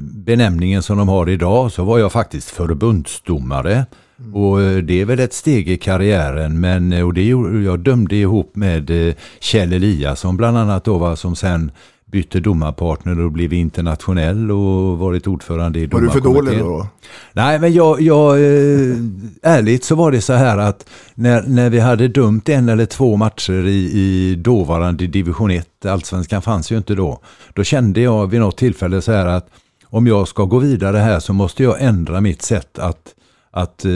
[0.00, 3.86] benämningen som de har idag så var jag faktiskt förbundsdomare.
[4.34, 8.16] Och eh, det är väl ett steg i karriären men och det gjorde, jag dömde
[8.16, 11.70] ihop med eh, Kjell Eliasson bland annat då va, som sen
[12.10, 16.58] bytte domarpartner och blev internationell och varit ordförande i Var du för domarkommittén.
[16.58, 16.88] dålig då?
[17.32, 18.96] Nej, men jag, jag eh,
[19.42, 23.16] ärligt så var det så här att när, när vi hade dömt en eller två
[23.16, 27.20] matcher i, i dåvarande division 1, allsvenskan fanns ju inte då,
[27.54, 29.48] då kände jag vid något tillfälle så här att
[29.84, 33.14] om jag ska gå vidare här så måste jag ändra mitt sätt att,
[33.50, 33.90] att eh,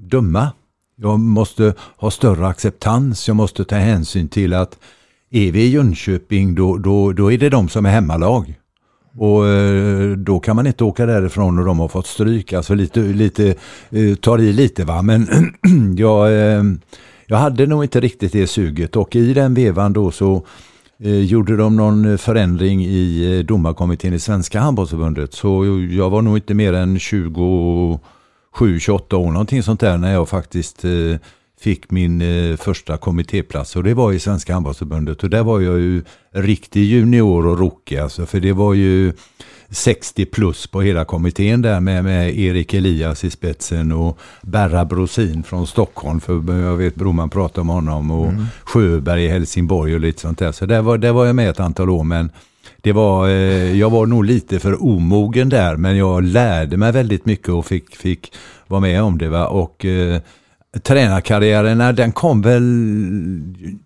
[0.00, 0.52] döma.
[0.96, 4.78] Jag måste ha större acceptans, jag måste ta hänsyn till att
[5.32, 8.54] är vi i Jönköping då, då, då är det de som är hemmalag.
[9.18, 12.52] Och eh, då kan man inte åka därifrån och de har fått stryk.
[12.52, 13.54] Alltså lite, lite
[13.90, 15.02] eh, tar i lite va.
[15.02, 15.28] Men
[15.96, 16.62] jag, eh,
[17.26, 18.96] jag hade nog inte riktigt det suget.
[18.96, 20.46] Och i den vevan då så
[21.04, 25.34] gjorde de någon förändring i domarkommittén i Svenska handbollsförbundet.
[25.34, 27.98] Så jag var nog inte mer än 27-28
[29.14, 30.84] år någonting sånt där när jag faktiskt
[31.62, 33.76] fick min eh, första kommittéplats.
[33.76, 35.22] Och det var i Svenska handbollsförbundet.
[35.22, 36.02] Och där var jag ju
[36.34, 38.26] riktig junior och rookie alltså.
[38.26, 39.12] För det var ju
[39.70, 45.42] 60 plus på hela kommittén där med, med Erik Elias i spetsen och Berra Brosin
[45.42, 46.20] från Stockholm.
[46.20, 48.44] För jag vet Broman pratade om honom och Mm.
[48.64, 50.52] Sjöberg i Helsingborg och lite sånt där.
[50.52, 52.04] Så där var, där var jag med ett antal år.
[52.04, 52.30] Men
[52.80, 55.76] det var, eh, jag var nog lite för omogen där.
[55.76, 58.32] Men jag lärde mig väldigt mycket och fick, fick
[58.66, 59.46] vara med om det va.
[59.46, 60.20] Och eh,
[60.80, 62.62] tränarkarriären, den kom väl...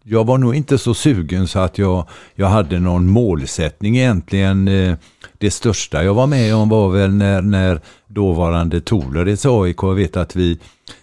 [0.04, 4.68] Jag var nog inte så sugen så att jag, jag hade någon målsättning egentligen.
[4.68, 4.94] Eh,
[5.38, 10.16] det största jag var med om var väl när, när dåvarande Tolereds AIK, jag vet
[10.16, 10.58] att vi,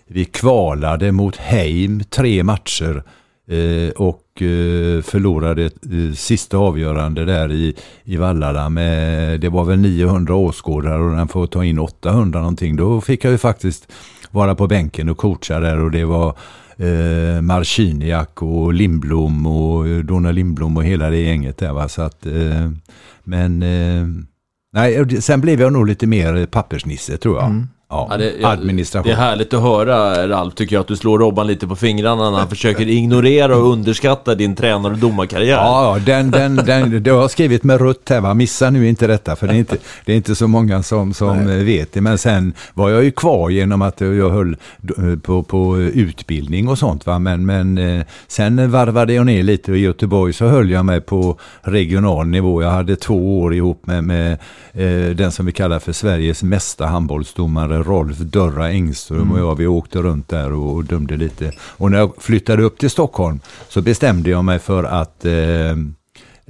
[0.08, 3.04] vi kvalade mot Heim tre matcher
[3.48, 5.70] eh, och eh, förlorade
[6.16, 11.48] sista avgörande där i, i Vallala med, det var väl 900 åskådare och den får
[11.48, 12.76] ta in 800 någonting.
[12.76, 13.92] Då fick jag ju faktiskt
[14.34, 16.38] vara på bänken och coacha där och det var
[16.78, 21.90] eh, Marciniak och Lindblom och Dona Donna Lindblom och hela det gänget där va.
[21.90, 22.72] Så att, eh,
[23.24, 24.08] men eh,
[24.74, 27.46] nej, sen blev jag nog lite mer pappersnisse tror jag.
[27.46, 27.68] Mm.
[27.94, 29.08] Ja, Ja, det, administration.
[29.08, 32.30] det är härligt att höra Ralf, tycker jag, att du slår Robban lite på fingrarna
[32.30, 35.56] när han försöker ignorera och underskatta din tränar och domarkarriär.
[35.56, 38.88] Ja, ja den, den, den, det har jag skrivit med rött här va, missa nu
[38.88, 42.02] inte detta för det är inte, det är inte så många som, som vet det.
[42.02, 44.56] Men sen var jag ju kvar genom att jag höll
[45.22, 47.20] på, på utbildning och sånt va.
[47.20, 51.02] Men, men eh, sen varvade jag ner lite och i Göteborg så höll jag mig
[51.02, 52.62] på regional nivå.
[52.62, 54.32] Jag hade två år ihop med, med
[54.74, 59.32] eh, den som vi kallar för Sveriges mesta handbollsdomare Rolf Dörra Engström Mm.
[59.32, 59.56] och jag.
[59.56, 61.52] Vi åkte runt där och, och dömde lite.
[61.60, 65.76] Och när jag flyttade upp till Stockholm så bestämde jag mig för att eh,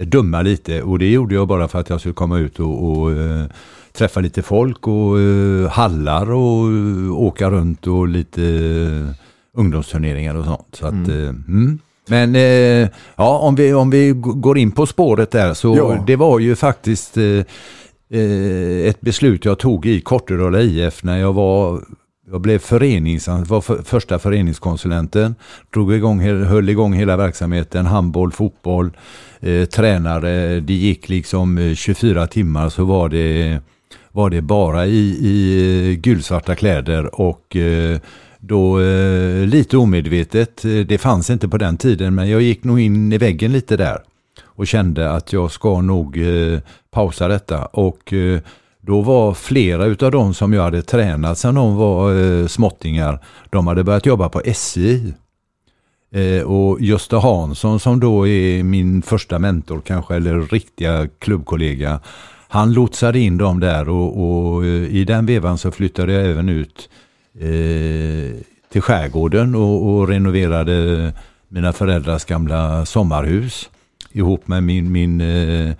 [0.05, 3.11] döma lite och det gjorde jag bara för att jag skulle komma ut och, och
[3.11, 3.45] eh,
[3.93, 9.15] träffa lite folk och eh, hallar och eh, åka runt och lite eh,
[9.57, 10.67] ungdomsturneringar och sånt.
[10.71, 11.09] Så att, Mm.
[11.23, 11.79] eh, mm.
[12.07, 16.03] Men eh, ja, om vi, om vi går in på spåret där så Ja.
[16.07, 17.23] det var ju faktiskt eh,
[18.13, 21.81] Eh, ett beslut jag tog i Kortedala IF när jag var
[22.31, 25.35] jag blev förenings, var för, första föreningskonsulenten,
[25.73, 28.91] drog igång, höll igång hela verksamheten, handboll, fotboll,
[29.39, 30.59] eh, tränare.
[30.59, 33.59] Det gick liksom eh, 24 timmar så var det,
[34.11, 37.99] var det bara i, i eh, gulsvarta kläder och eh,
[38.39, 43.13] då eh, lite omedvetet, det fanns inte på den tiden men jag gick nog in
[43.13, 43.99] i väggen lite där
[44.55, 46.59] och kände att jag ska nog eh,
[46.91, 48.39] pausa detta och eh,
[48.81, 53.67] då var flera utav de som jag hade tränat sedan de var eh, småttingar, de
[53.67, 55.13] hade börjat jobba på SJ.
[56.13, 61.99] Eh, och Gösta Hansson som då är min första mentor kanske, eller riktiga klubbkollega,
[62.47, 66.49] han lotsade in dem där och, och eh, i den vevan så flyttade jag även
[66.49, 66.89] ut
[67.39, 71.11] eh, till skärgården och, och renoverade
[71.47, 73.69] mina föräldrars gamla sommarhus
[74.11, 75.75] ihop med min, min eh,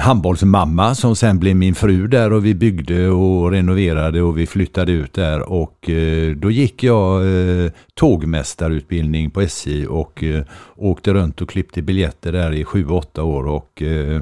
[0.00, 4.92] handbollsmamma som sen blev min fru där och vi byggde och renoverade och vi flyttade
[4.92, 10.44] ut där och eh, då gick jag eh, tågmästarutbildning på SJ och eh,
[10.76, 14.20] åkte runt och klippte biljetter där i sju, åtta år och eh,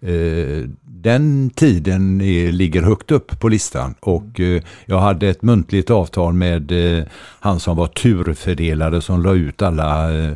[0.00, 5.90] eh, den tiden är, ligger högt upp på listan och eh, jag hade ett muntligt
[5.90, 7.04] avtal med eh,
[7.40, 10.32] han som var turfördelare som la ut alla eh,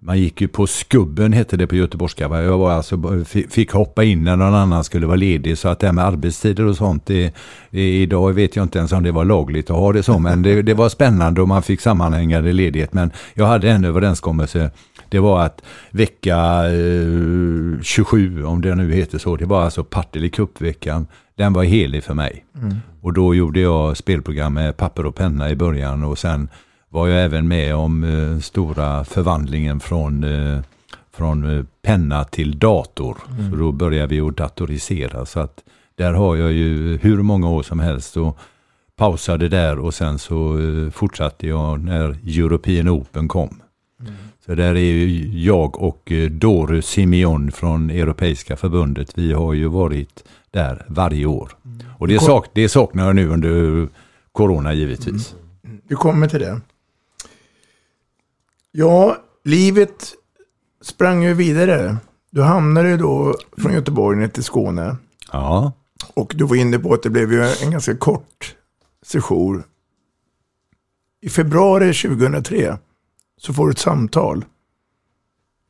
[0.00, 2.28] man gick ju på skubben hette det på göteborgska.
[2.28, 2.42] va?
[2.42, 5.58] Jag var alltså, fick hoppa in när någon annan skulle vara ledig.
[5.58, 7.34] Så att det här med arbetstider och sånt, det,
[7.70, 10.18] det, idag vet jag inte ens om det var lagligt att ha det så.
[10.18, 12.92] Men det, det var spännande och man fick sammanhängande ledighet.
[12.92, 14.70] Men jag hade en överenskommelse.
[15.08, 20.28] Det var att vecka eh, 27, om det nu heter så, det var alltså Partille
[20.28, 21.06] Cup-veckan.
[21.36, 22.44] Den var helig för mig.
[22.62, 22.76] Mm.
[23.00, 26.48] Och då gjorde jag spelprogram med papper och penna i början och sen
[26.88, 30.60] var jag även med om eh, stora förvandlingen från, eh,
[31.12, 33.16] från eh, penna till dator.
[33.30, 33.50] Mm.
[33.50, 35.26] Så då började vi att datorisera.
[35.26, 38.38] Så att där har jag ju hur många år som helst och
[38.96, 43.60] pausade där och sen så eh, fortsatte jag när European Open kom.
[44.46, 49.18] Så där är ju jag och eh, Doru Simeon från Europeiska förbundet.
[49.18, 51.52] Vi har ju varit där varje år.
[51.98, 53.88] Och det, sak, det saknar jag nu under
[54.32, 55.34] corona givetvis.
[55.88, 56.60] Vi kommer till det.
[58.80, 60.14] Ja, livet
[60.80, 61.96] sprang ju vidare.
[62.30, 64.96] Du hamnade ju då från Göteborg ner till Skåne.
[65.32, 65.72] Ja.
[66.14, 68.56] Och du var inne på att det blev ju en ganska kort
[69.02, 69.62] session.
[71.20, 72.78] I februari 2003
[73.38, 74.44] så får du ett samtal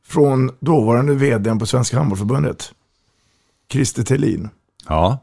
[0.05, 2.71] från dåvarande vdn på Svenska Handbollförbundet,
[3.71, 4.49] Christer Thelin.
[4.87, 5.19] Ja.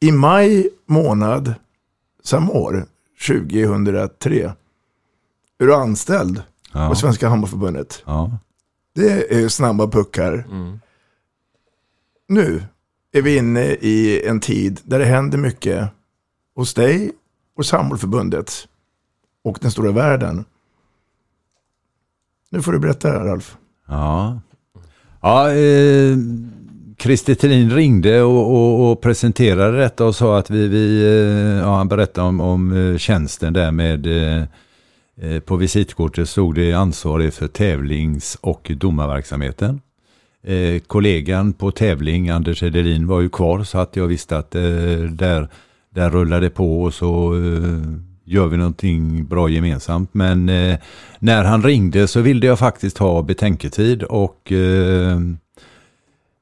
[0.00, 1.54] I maj månad
[2.22, 2.86] samma år,
[3.26, 4.54] 2003,
[5.58, 6.88] är du anställd Ja.
[6.88, 8.02] på Svenska Handbollförbundet.
[8.06, 8.38] Ja.
[8.94, 10.46] Det är snabba puckar.
[12.28, 12.62] Nu
[13.12, 15.88] är vi inne i en tid där det händer mycket
[16.54, 17.12] hos dig
[17.56, 18.68] och Handbollförbundet
[19.44, 20.44] och den stora världen.
[22.50, 23.56] Nu får du berätta Ralf.
[23.86, 24.40] Ja,
[25.20, 26.16] ja eh,
[26.98, 31.76] Christer Thelin ringde och, och, och presenterade detta och sa att vi, vi eh, ja,
[31.76, 34.44] han berättade om, om eh, tjänsten där med eh,
[35.22, 39.80] Eh, på visitkortet stod det ansvarig för tävlings och domarverksamheten.
[40.42, 44.62] Eh, kollegan på tävling, Anders Edelin, var ju kvar så att jag visste att eh,
[45.10, 45.48] där,
[45.94, 47.92] där rullade på och så eh,
[48.24, 50.14] gör vi någonting bra gemensamt.
[50.14, 50.78] Men eh,
[51.18, 55.20] när han ringde så ville jag faktiskt ha betänketid och eh,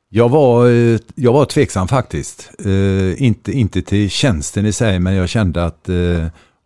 [0.08, 0.66] jag, var,
[1.14, 2.50] jag var tveksam faktiskt.
[3.16, 5.88] Inte, inte till tjänsten i sig men jag kände att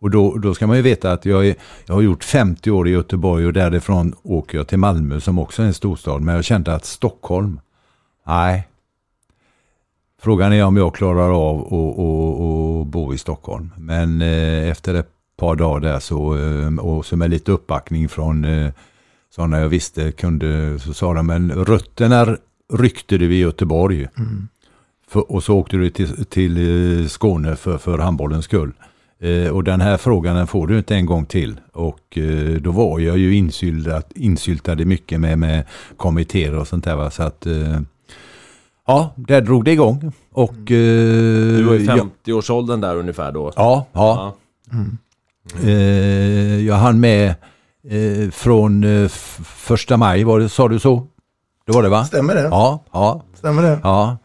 [0.03, 2.87] och då, då ska man ju veta att jag, är, jag har gjort 50 år
[2.87, 6.21] i Göteborg och därifrån åker jag till Malmö som också är en storstad.
[6.21, 7.59] Men jag kände att Stockholm,
[8.27, 8.67] nej.
[10.21, 13.69] Frågan är om jag klarar av att att- att bo i Stockholm.
[13.77, 18.45] Men eh, efter ett par dagar där så, eh, och så med lite uppbackning från
[18.45, 18.71] eh,
[19.35, 22.37] sådana jag visste kunde, så sa de, men rötterna
[22.73, 24.07] ryckte du i Göteborg.
[25.07, 28.71] För, och så åkte du till, till Skåne för, för handbollens skull.
[29.23, 31.59] Eh, och den här frågan den får du inte en gång till.
[31.73, 35.65] Och eh, då var jag ju insyltad, insyltad mycket med, med
[35.97, 36.95] kommittéer och sånt där.
[36.95, 37.11] Va?
[37.11, 37.79] Så att, eh,
[38.87, 40.11] ja, där drog det igång.
[40.31, 43.51] Och, eh, Du var i ja, 50-årsåldern där ungefär då.
[43.55, 44.35] Ja, ja.
[45.63, 47.35] Eh, jag hann med
[48.31, 48.85] från
[49.43, 51.07] första maj, var det, sa du så?
[51.65, 52.05] Det var det va?
[52.05, 52.41] Stämmer det?
[52.41, 53.23] Ja, ja.
[53.33, 53.79] Stämmer det?
[53.83, 54.17] Ja,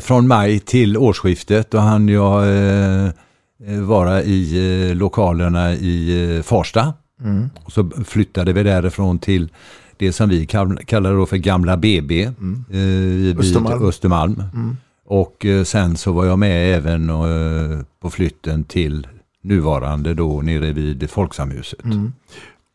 [0.00, 2.44] från maj till årsskiftet då hann jag
[3.66, 6.94] vara i eh, lokalerna i eh, Farsta.
[7.24, 7.50] Mm.
[7.64, 9.48] Och så flyttade vi därifrån till
[9.96, 12.32] det som vi kall- kallar då för gamla BB eh,
[12.70, 13.82] vid Östermalm.
[13.88, 14.42] Östermalm.
[14.54, 14.76] Mm.
[15.06, 19.06] Och eh, sen så var jag med även eh, på flytten till
[19.42, 21.84] nuvarande då nere vid Folksamhuset.
[21.84, 22.12] Mm.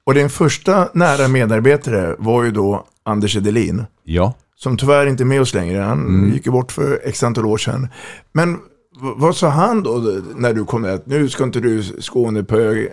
[0.06, 3.84] Och din första nära medarbetare var ju då Anders Edelin.
[4.04, 4.34] Ja.
[4.56, 5.78] Som tyvärr inte är med oss längre.
[5.80, 6.34] Han Mm.
[6.34, 7.88] gick ju bort för x antal år sedan.
[8.34, 8.58] Men
[8.96, 10.86] vad sa han då när du kom?
[10.86, 12.92] Att nu ska inte du Skånepög eh,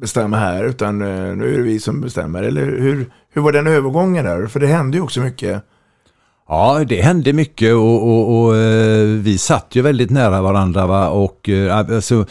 [0.00, 0.64] bestämma här.
[0.64, 2.42] Utan eh, nu är det vi som bestämmer.
[2.42, 4.46] Eller hur, hur var den övergången där?
[4.46, 5.62] För det hände ju också mycket.
[6.48, 10.86] Ja, det hände mycket och, och, och eh, vi satt ju väldigt nära varandra.
[10.86, 11.08] Va?
[11.08, 12.26] Och, alltså,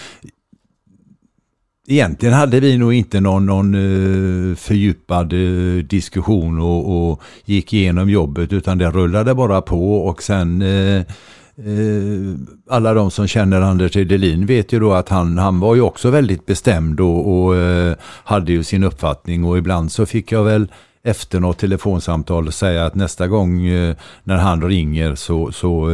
[1.87, 3.75] egentligen hade vi nog inte någon, någon
[4.55, 5.33] fördjupad
[5.89, 11.03] diskussion och, och gick igenom jobbet utan det rullade bara på och sen eh,
[11.65, 12.35] Eh,
[12.69, 16.09] alla de som känner Anders Edelin vet ju då att han, han var ju också
[16.09, 20.71] väldigt bestämd och, och eh, hade ju sin uppfattning och ibland så fick jag väl
[21.03, 25.91] efter något telefonsamtal säga att nästa gång eh, när han ringer så, så,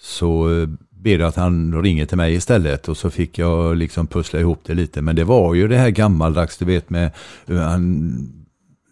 [0.00, 0.48] så
[0.90, 4.60] ber jag att han ringer till mig istället och så fick jag liksom pussla ihop
[4.66, 5.02] det lite.
[5.02, 7.10] Men det var ju det här gammaldags, du vet med,
[7.46, 8.39] han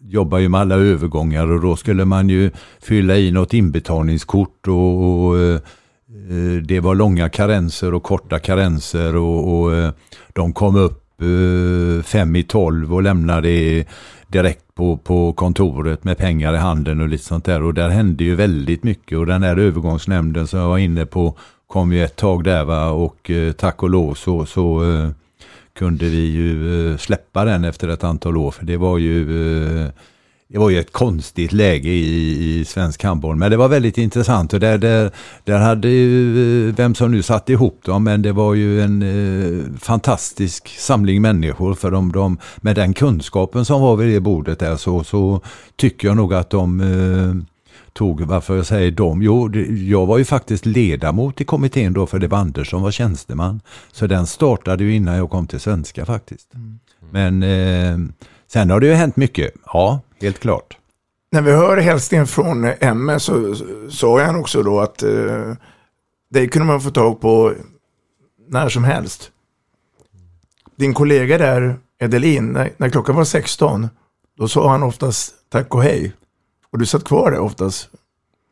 [0.09, 5.25] jobbar ju med alla övergångar och då skulle man ju fylla i något inbetalningskort och,
[5.25, 5.55] och eh,
[6.29, 9.91] eh, det var långa karenser och korta karenser och, och eh,
[10.33, 11.05] de kom upp
[12.03, 13.85] fem i tolv och lämnade
[14.27, 17.63] direkt på, på kontoret med pengar i handen och lite sånt där.
[17.63, 21.37] Och där hände ju väldigt mycket och den här övergångsnämnden som jag var inne på
[21.67, 24.81] kom ju ett tag där va och tack och lov så, så
[25.79, 28.51] kunde vi ju eh, släppa den efter ett antal år.
[28.51, 29.21] För det var ju
[29.81, 29.87] eh,
[30.47, 34.53] det var ju ett konstigt läge i, i svensk handboll, men det var väldigt intressant.
[34.53, 35.11] Och där, där,
[35.43, 39.79] där hade ju, eh, vem som nu satt ihop dem, men det var ju en
[39.81, 41.73] fantastisk samling människor.
[41.73, 45.41] För de, de, med den kunskapen som var vid det bordet där så, så
[45.75, 46.81] tycker jag nog att de
[47.93, 52.05] tog, varför jag säger dem, jo, det, jag var ju faktiskt ledamot i kommittén då
[52.05, 53.61] för det var Anders som var tjänsteman.
[53.91, 56.53] Så den startade ju innan jag kom till svenska faktiskt.
[56.53, 56.79] Mm.
[57.11, 58.11] Men eh,
[58.47, 60.77] sen har det ju hänt mycket, ja, helt klart.
[61.31, 63.55] När vi hör hälsningen från MS så
[63.89, 65.53] sa han också då att eh,
[66.29, 67.53] det kunde man få tag på
[68.47, 69.31] när som helst.
[70.75, 73.87] Din kollega där, Edelin, när, när klockan var 16,
[74.37, 76.13] då sa han oftast tack och hej.
[76.71, 77.89] Och du satt kvar där oftast.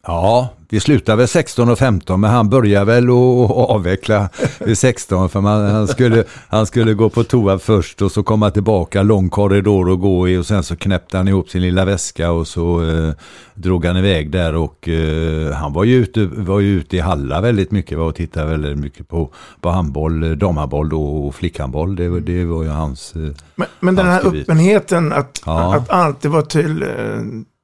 [0.08, 5.30] Ja, vi slutade väl 16 och 15 men han började väl att avveckla vid 16
[5.30, 9.30] för man, han, skulle, han skulle gå på toa först och så komma tillbaka, lång
[9.30, 12.90] korridor att gå i och sen så knäppte han ihop sin lilla väska och så
[12.90, 13.14] eh,
[13.54, 17.42] drog han iväg där och eh, han var ju, ute, var ju ute i Halla
[17.42, 19.30] väldigt mycket och tittade väldigt mycket på,
[19.62, 21.96] på handboll, damhandboll och flickhandboll.
[21.96, 23.22] Det, det var ju hans eh,
[23.56, 25.76] Men, men den här öppenheten att, ja.
[25.76, 26.88] att alltid vara till eh,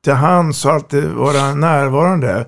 [0.03, 2.45] till hands och alltid vara närvarande.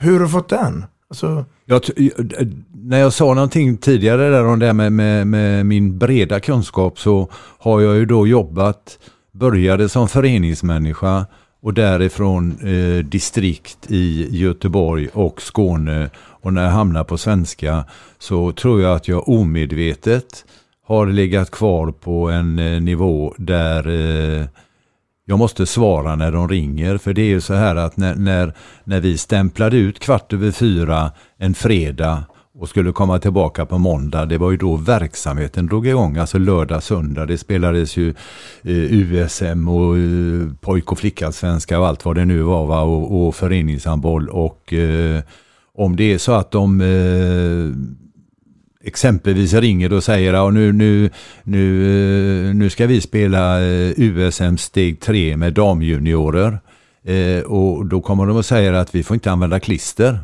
[0.00, 0.84] Hur har du fått den?
[1.10, 1.44] Alltså...
[1.64, 1.82] Jag,
[2.74, 7.28] när jag sa någonting tidigare där om det med, med, med, min breda kunskap så
[7.58, 8.98] har jag ju då jobbat,
[9.32, 11.26] började som föreningsmänniska
[11.62, 17.84] och därifrån eh, distrikt i Göteborg och Skåne och när jag hamnar på svenska
[18.18, 20.44] så tror jag att jag omedvetet
[20.86, 24.46] har legat kvar på en eh, nivå där eh,
[25.30, 26.98] jag måste svara när de ringer.
[26.98, 28.54] För det är ju så här att när, när,
[28.84, 32.24] när vi stämplade ut kvart över fyra en fredag
[32.58, 34.26] och skulle komma tillbaka på måndag.
[34.26, 37.26] Det var ju då verksamheten drog igång, alltså lördag, söndag.
[37.26, 38.08] Det spelades ju
[38.62, 42.80] eh, USM och eh, pojk och flickallsvenska och allt vad det nu var va?
[42.80, 44.28] Och, och föreningshandboll.
[44.28, 45.22] Och eh,
[45.74, 47.90] om det är så att de eh,
[48.84, 51.10] exempelvis ringer och säger att nu, nu,
[51.42, 56.58] nu, eh, nu ska vi spela eh, USM steg 3 med damjuniorer.
[57.04, 60.18] Eh, och då kommer de och säger att vi får inte använda klister.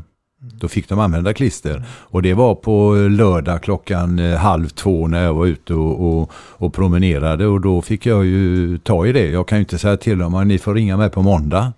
[0.61, 1.83] Då fick de använda klister.
[1.89, 6.75] Och det var på lördag klockan halv två när jag var ute och, och, och,
[6.75, 7.47] promenerade.
[7.47, 9.31] Och då fick jag ju ta i det.
[9.31, 11.73] Jag kan ju inte säga till dem att ni får ringa mig på måndag.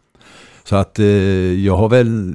[0.64, 0.98] Så att
[1.64, 2.34] jag har väl...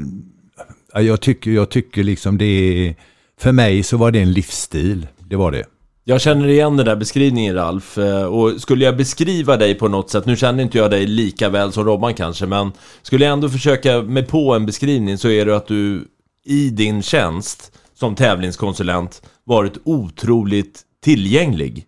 [0.94, 2.96] Jag tycker, jag tycker liksom det är
[3.40, 5.08] för mig så var det en livsstil.
[5.20, 5.64] Det var det.
[6.06, 10.10] Jag känner igen den där beskrivningen Ralf eh, och skulle jag beskriva dig på något
[10.10, 12.72] sätt, nu känner inte jag dig lika väl som Robban kanske, men
[13.02, 16.08] skulle jag ändå försöka med på en beskrivning så är det att du
[16.46, 21.86] i din tjänst som tävlingskonsulent varit otroligt tillgänglig.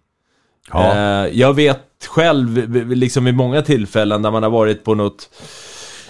[0.71, 0.95] Ja.
[0.95, 5.29] Eh, jag vet själv, liksom vid många tillfällen när man har varit på något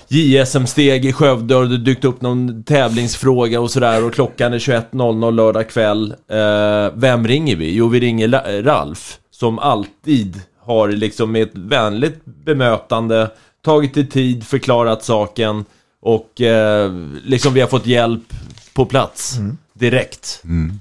[0.07, 5.31] JSM-steg i Skövde och det dykt upp någon tävlingsfråga och sådär och klockan är 21.00
[5.31, 6.15] lördag kväll.
[6.31, 7.75] Eh, vem ringer vi?
[7.75, 13.29] Jo, vi ringer Ralf som alltid har liksom med ett vänligt bemötande
[13.65, 15.65] tagit sig tid, förklarat saken
[16.01, 16.91] och eh,
[17.23, 18.33] liksom vi har fått hjälp
[18.73, 19.57] på plats mm.
[19.73, 20.41] direkt.
[20.43, 20.79] Mm.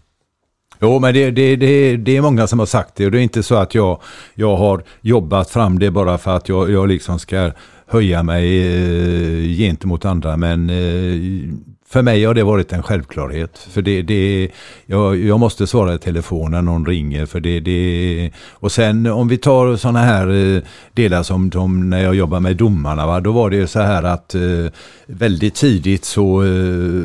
[0.80, 3.22] Jo, men det, det, det, det är många som har sagt det och det är
[3.22, 4.00] inte så att jag,
[4.34, 7.50] jag har jobbat fram det bara för att jag, jag liksom ska
[7.94, 10.36] höja mig eh, gentemot andra.
[10.36, 11.54] Men eh,
[11.94, 13.58] för mig har det varit en självklarhet.
[13.70, 14.48] För det, det,
[14.86, 17.26] jag, jag måste svara i telefon när någon ringer.
[17.26, 22.02] För det, det, och sen om vi tar sådana här eh, delar som, de när
[22.02, 23.06] jag jobbar med domarna.
[23.06, 24.66] Va, då var det så här att eh,
[25.06, 27.04] väldigt tidigt så eh,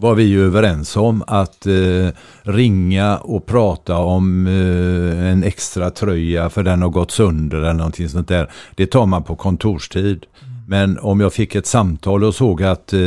[0.00, 2.08] var vi ju överens om att eh,
[2.42, 8.08] ringa och prata om eh, en extra tröja för den har gått sönder eller någonting
[8.08, 8.50] sånt där.
[8.74, 10.26] Det tar man på kontorstid.
[10.42, 10.54] Mm.
[10.68, 13.00] Men om jag fick ett samtal och såg att eh,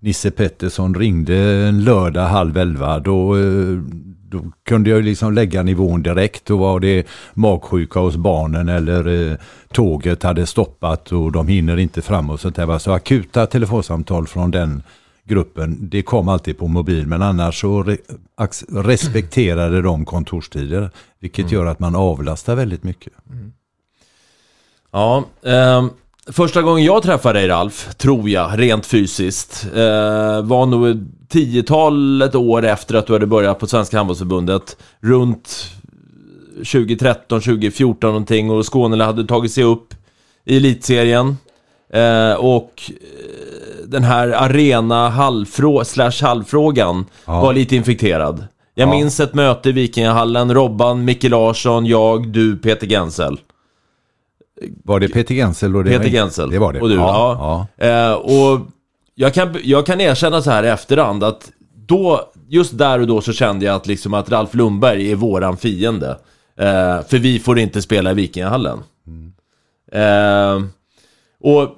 [0.00, 1.36] Nisse Pettersson ringde
[1.68, 3.78] en lördag halv elva då, eh,
[4.28, 6.46] då kunde jag liksom lägga nivån direkt.
[6.46, 9.36] Då var det magsjuka hos barnen eller eh,
[9.72, 12.78] tåget hade stoppat och de hinner inte fram och sånt där.
[12.78, 14.82] Så akuta telefonsamtal från den
[15.28, 17.96] gruppen, det kom alltid på mobil men annars så re
[18.68, 20.90] respekterade de kontorstider.
[21.20, 21.54] Vilket mm.
[21.54, 23.12] gör att man avlastar väldigt mycket.
[23.30, 23.52] Mm.
[24.92, 25.86] Ja, eh,
[26.32, 32.64] första gången jag träffade dig Ralf, tror jag, rent fysiskt, eh, var nog tiotalet år
[32.64, 34.76] efter att du hade börjat på Svenska Handbollsförbundet.
[35.00, 35.72] Runt
[36.56, 39.94] 2013, 2014 någonting och Skåne hade tagit sig upp
[40.44, 41.36] i elitserien.
[41.92, 43.47] Eh, och eh,
[43.90, 47.40] den här arena halvfrå slash halvfrågan Ja.
[47.40, 48.46] var lite infekterad.
[48.74, 48.92] Jag Ja.
[48.92, 53.40] minns ett möte i Vikingahallen, Robban, Micke Larsson, jag, du, Peter Gensel.
[54.84, 55.76] Var det Peter Gensel?
[55.76, 56.50] Och det Peter Gensel.
[56.50, 56.80] Det var det.
[56.80, 57.66] Och du, ja.
[57.76, 58.60] Eh, och
[59.14, 63.20] jag kan, jag kan erkänna så här i efterhand att då, just där och då
[63.20, 66.08] så kände jag att, liksom att Ralf Lundberg är våran fiende.
[66.60, 68.78] Eh, för vi får inte spela i Vikingahallen.
[69.92, 70.62] Eh,
[71.40, 71.76] och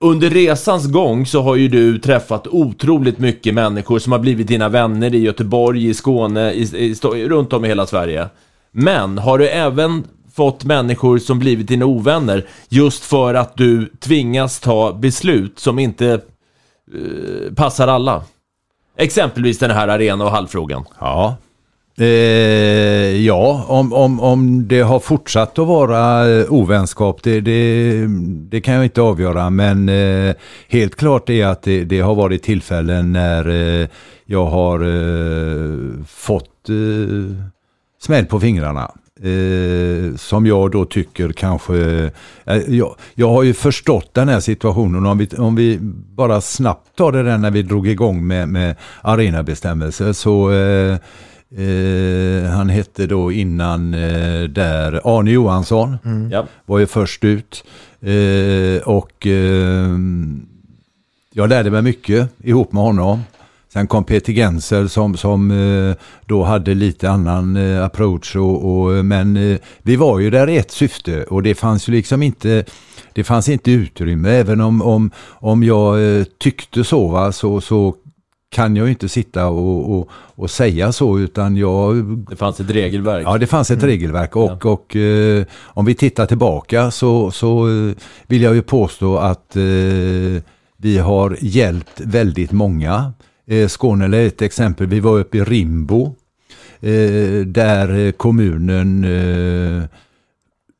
[0.00, 4.68] under resans gång så har ju du träffat otroligt mycket människor som har blivit dina
[4.68, 8.28] vänner i Göteborg, i Skåne, i, i, i, runt om i hela Sverige.
[8.70, 14.60] Men har du även fått människor som blivit dina ovänner just för att du tvingas
[14.60, 16.20] ta beslut som inte
[16.94, 18.22] eh, passar alla?
[18.96, 20.84] Exempelvis den här arena och hallfrågan.
[21.00, 21.36] Ja.
[22.00, 22.06] Eh,
[23.26, 28.06] ja, om, om, om det har fortsatt att vara eh, ovänskap, det, det,
[28.50, 29.50] det kan jag inte avgöra.
[29.50, 30.34] Men eh,
[30.68, 33.48] helt klart är att det, det har varit tillfällen när
[33.80, 33.88] eh,
[34.24, 37.36] jag har eh, fått eh,
[38.02, 38.90] smäll på fingrarna.
[39.22, 41.76] Eh, som jag då tycker kanske...
[42.44, 45.06] Eh, jag, jag har ju förstått den här situationen.
[45.06, 45.78] Om vi, om vi
[46.16, 50.96] bara snabbt tar det där när vi drog igång med, med arenabestämmelser så eh,
[51.56, 56.30] eh, han hette då innan eh, där Arne Johansson Mm.
[56.30, 56.46] Ja.
[56.66, 57.64] var ju först ut.
[58.00, 59.88] Eh, och eh,
[61.32, 63.22] jag lärde mig mycket ihop med honom.
[63.72, 65.94] Sen kom Peter Gensel som, som eh,
[66.26, 68.36] då hade lite annan approach.
[68.36, 72.22] Och, och, men vi var ju där i ett syfte och det fanns ju liksom
[72.22, 72.64] inte
[73.12, 74.30] det fanns inte utrymme.
[74.30, 75.98] Även om, om, om jag
[76.38, 77.94] tyckte så, va, så, så
[78.50, 81.96] kan jag ju inte sitta och, och, och säga så utan jag...
[82.30, 83.26] Det fanns ett regelverk.
[83.26, 87.94] Ja, det fanns ett regelverk och, och eh, om vi tittar tillbaka så, så eh,
[88.26, 90.42] vill jag ju påstå att eh,
[90.76, 93.12] vi har hjälpt väldigt många.
[93.46, 96.14] Eh, Skåne är ett exempel, vi var uppe i Rimbo
[96.80, 99.84] eh, där kommunen eh,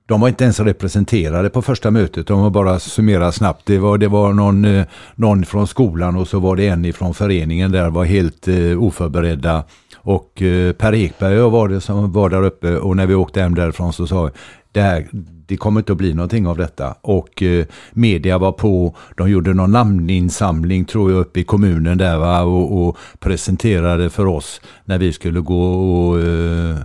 [0.09, 3.67] de var inte ens representerade på första mötet, de var bara summerat snabbt.
[3.67, 7.15] Det var, det var någon, eh, någon från skolan och så var det en ifrån
[7.15, 9.65] föreningen där var helt eh, oförberedda.
[9.97, 13.15] Och eh, Per Ekberg och jag var det som var där uppe och när vi
[13.15, 14.31] åkte hem därifrån så sa vi,
[14.73, 15.07] det, här,
[15.47, 16.95] det kommer inte att bli någonting av detta.
[17.01, 22.19] Och eh, media var på, de gjorde någon namninsamling tror jag uppe i kommunen där
[22.19, 22.43] va?
[22.43, 26.77] Och, och presenterade för oss när vi skulle gå och eh,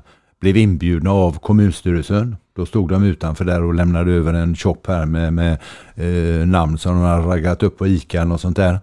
[0.41, 2.36] blev inbjudna av kommunstyrelsen.
[2.56, 5.58] Då stod de utanför där och lämnade över en shop här med, med
[5.95, 8.80] eh, namn som de hade raggat upp på ICA och sånt där.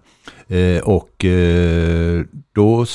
[0.47, 2.21] Eh, och eh,
[2.53, 2.85] då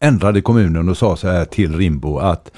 [0.00, 2.50] ändrade kommunen och sa så här till Rimbo att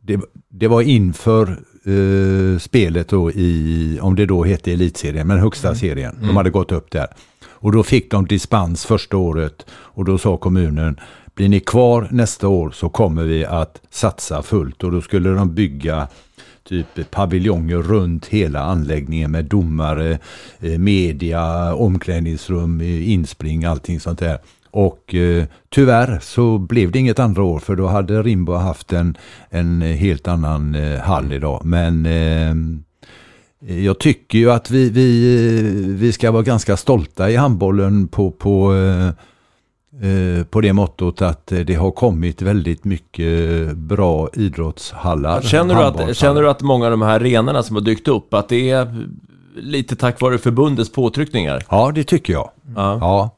[0.00, 1.48] det, det var inför
[1.84, 6.14] eh, spelet då i, om det då hette elitserien, men högsta serien.
[6.18, 6.36] De Mm.
[6.36, 7.06] hade gått upp där.
[7.50, 11.00] Och då fick de dispens första året och då sa kommunen
[11.34, 15.54] blir ni kvar nästa år så kommer vi att satsa fullt och då skulle de
[15.54, 16.08] bygga
[16.72, 20.18] typ paviljonger runt hela anläggningen med domare,
[20.60, 24.38] eh, media, omklädningsrum, eh, inspring, allting sånt där.
[24.70, 29.16] Och eh, tyvärr så blev det inget andra år för då hade Rimbo haft en,
[29.50, 31.60] en helt annan eh, hall idag.
[31.64, 32.54] Men eh,
[33.84, 35.64] jag tycker ju att vi, vi, eh,
[36.00, 39.08] vi ska vara ganska stolta i handbollen på, på, eh,
[40.50, 45.40] på det mottot att eh, det har kommit väldigt mycket bra idrottshallar.
[45.40, 48.34] Känner du, att, känner du att många av de här arenorna som har dykt upp,
[48.34, 49.06] att det är
[49.56, 51.64] lite tack vare förbundets påtryckningar?
[51.70, 52.50] Ja, det tycker jag.
[52.76, 52.98] Ja.
[53.00, 53.30] Ja.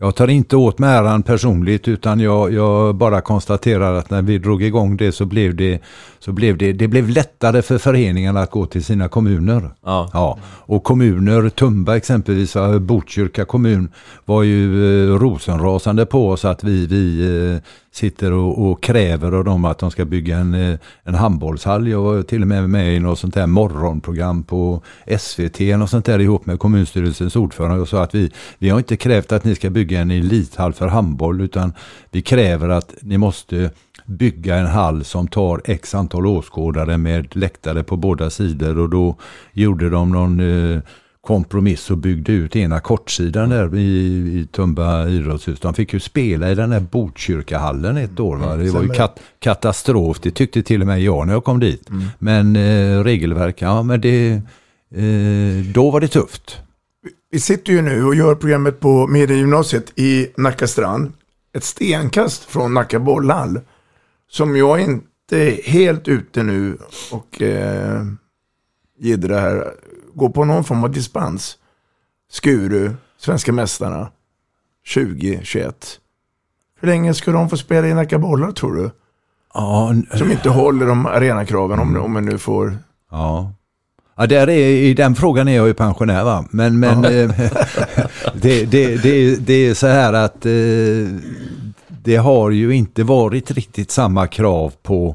[0.00, 4.38] Jag tar inte åt mig äran personligt utan jag, jag bara konstaterar att när vi
[4.38, 5.82] drog igång det så blev det,
[6.18, 9.70] så blev det, det blev lättare för föreningarna att gå till sina kommuner.
[9.84, 10.10] Ja.
[10.12, 10.38] Ja.
[10.44, 13.88] Och kommuner, Tumba exempelvis, ja, Botkyrka kommun
[14.24, 14.64] var ju
[15.12, 17.20] eh, rosenrasande på oss att vi, vi
[17.54, 17.60] eh,
[17.98, 21.88] sitter och, och kräver av dem att de ska bygga en, eh, en handbollshall.
[21.88, 24.82] Jag var till och med med i något sånt här morgonprogram på
[25.18, 28.96] SVT och sånt där ihop med kommunstyrelsens ordförande och sa att vi, vi har inte
[28.96, 31.72] krävt att ni ska bygga en elithall för handboll utan
[32.10, 33.70] vi kräver att ni måste
[34.06, 39.16] bygga en hall som tar x antal åskådare med läktare på båda sidor och då
[39.52, 40.80] gjorde de någon eh,
[41.28, 43.80] kompromiss och byggde ut ena kortsidan där i,
[44.38, 45.60] i Tumba idrottshus.
[45.60, 48.36] De fick ju spela i den här Botkyrkahallen ett år.
[48.36, 48.56] Va?
[48.56, 51.88] Det var ju kat katastrof, det tyckte till och med jag när jag kom dit.
[52.18, 54.30] Men eh, regelverk, ja men det,
[54.94, 56.56] eh, då var det tufft.
[57.30, 61.12] Vi sitter ju nu och gör programmet på Mediegymnasiet i Nacka strand.
[61.56, 63.60] Ett stenkast från Nacka bollhall.
[64.30, 66.78] Som jag inte är helt ute nu
[67.10, 68.02] och eh,
[69.00, 69.74] jiddrar här.
[70.18, 71.56] Går på någon form av dispens.
[72.30, 74.10] Skuru, svenska mästarna.
[74.94, 75.98] 2021.
[76.80, 78.90] Hur länge ska de få spela i Nacka bollar tror du?
[79.54, 82.78] Ja, Som inte håller de arenakraven om, om man nu får...
[83.10, 83.52] Ja.
[84.16, 86.44] Ja, där är, i den frågan är jag ju pensionär va.
[86.50, 87.10] Men, men Ja.
[87.10, 87.30] eh,
[88.34, 90.52] det, det, det, det är så här att eh,
[91.88, 95.14] det har ju inte varit riktigt samma krav på,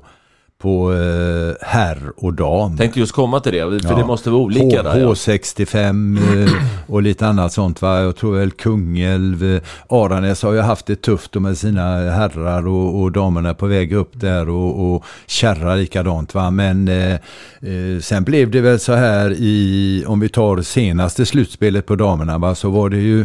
[0.64, 2.78] på eh, herr och dam.
[2.78, 3.96] Tänkte just komma till det, för Ja.
[3.98, 5.00] det måste vara olika H, där.
[5.00, 5.08] Ja.
[5.14, 6.52] H65 eh,
[6.88, 8.02] och lite annat sånt va.
[8.02, 13.02] Jag tror väl Kungälv, eh, Aranäs har ju haft det tufft med sina herrar och,
[13.02, 16.52] och damerna på väg upp där och, och kärra likadant va.
[16.52, 21.86] Men eh, eh, sen blev det väl så här i, om vi tar senaste slutspelet
[21.86, 23.22] på damerna va, så var det ju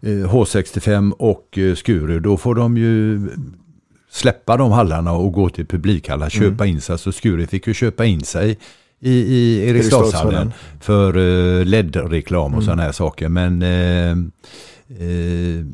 [0.00, 2.20] eh, H65 och Skuru.
[2.20, 3.20] Då får de ju
[4.14, 6.98] släppa de hallarna och gå till publikhallar, köpa in sig.
[6.98, 8.58] Så Skuru fick ju köpa in sig
[9.00, 12.64] i, i Eriksdalshallen för uh, LED-reklam och Mm.
[12.64, 13.28] sådana här saker.
[13.28, 14.10] Men eh,
[15.00, 15.64] eh,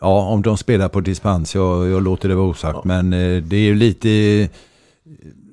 [0.00, 2.84] ja, om de spelar på dispens, jag, jag låter det vara osagt.
[2.84, 4.48] Men eh, det är ju lite,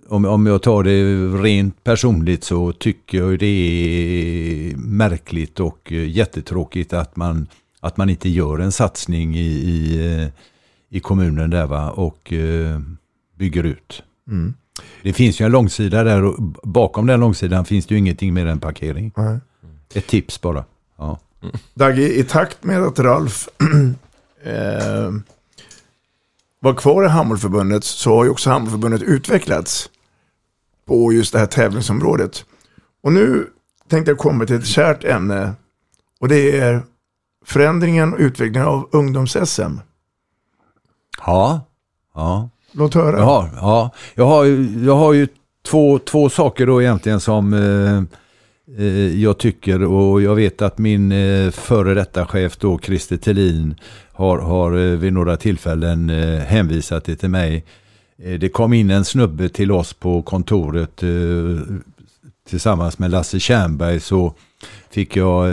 [0.07, 6.09] om, om jag tar det rent personligt så tycker jag det är märkligt och eh,
[6.09, 7.47] jättetråkigt att man,
[7.79, 10.27] att man inte gör en satsning i, i, eh,
[10.95, 12.79] i kommunen där va och eh,
[13.37, 14.03] bygger ut.
[14.27, 14.53] Mm.
[15.03, 18.45] Det finns ju en långsida där och bakom den långsidan finns det ju ingenting mer
[18.45, 19.11] än parkering.
[19.17, 19.39] Nej.
[19.93, 20.65] Ett tips bara.
[20.97, 21.19] Ja.
[21.73, 23.49] Dagge, i takt med att Ralf
[24.43, 25.11] eh,
[26.59, 29.89] var kvar i Hammarförbundet så har ju också Hammarförbundet utvecklats
[30.85, 32.45] på just det här tävlingsområdet.
[33.03, 33.49] Och nu
[33.89, 35.53] tänkte jag komma till ett kärt ämne
[36.19, 36.83] och det är
[37.45, 39.79] förändringen och utvecklingen av ungdoms-SM.
[41.17, 41.61] Ja.
[42.15, 42.49] ja.
[42.71, 43.19] Låt höra.
[43.19, 43.91] Ja, ja.
[44.15, 44.45] Jag, har,
[44.85, 45.27] jag har ju
[45.65, 48.03] två, två saker då egentligen som eh,
[48.85, 53.75] eh, jag tycker och jag vet att min eh, före detta chef då Christer Thelin
[54.11, 57.65] har, har eh, vid några tillfällen eh, hänvisat det till mig.
[58.39, 61.03] Det kom in en snubbe till oss på kontoret
[62.49, 64.33] tillsammans med Lasse Tjernberg så
[64.89, 65.51] fick jag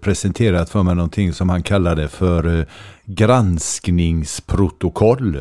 [0.00, 2.66] presenterat för mig någonting som han kallade för
[3.06, 5.36] granskningsprotokoll.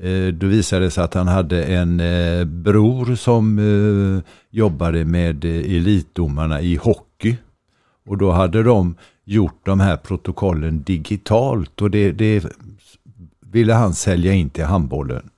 [0.00, 4.18] Eh, då visade det sig att han hade en eh, bror som eh,
[4.50, 7.36] jobbade med elitdomarna i hockey.
[8.06, 12.46] Och då hade de gjort de här protokollen digitalt och det, det
[13.40, 15.30] ville han sälja in till handbollen.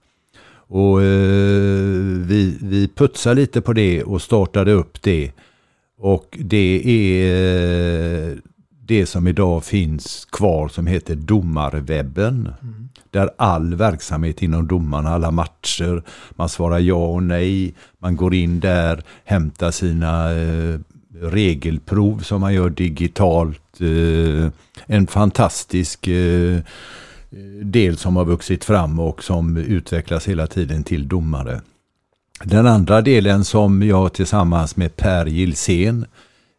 [0.71, 5.33] Och vi, vi putsade lite på det och startade upp det.
[5.99, 8.39] Och det är
[8.89, 12.49] det som idag finns kvar som heter domarwebben.
[13.11, 18.61] Där all verksamhet inom domarna, alla matcher, man svarar ja och nej, man går in
[18.61, 20.81] där, hämtar sina eh,
[21.21, 23.81] regelprov som man gör digitalt.
[23.81, 24.51] Eh,
[24.87, 26.59] en fantastisk eh,
[27.63, 31.61] del som har vuxit fram och som utvecklas hela tiden till domare.
[32.45, 36.07] Den andra delen som jag tillsammans med Per Gilsén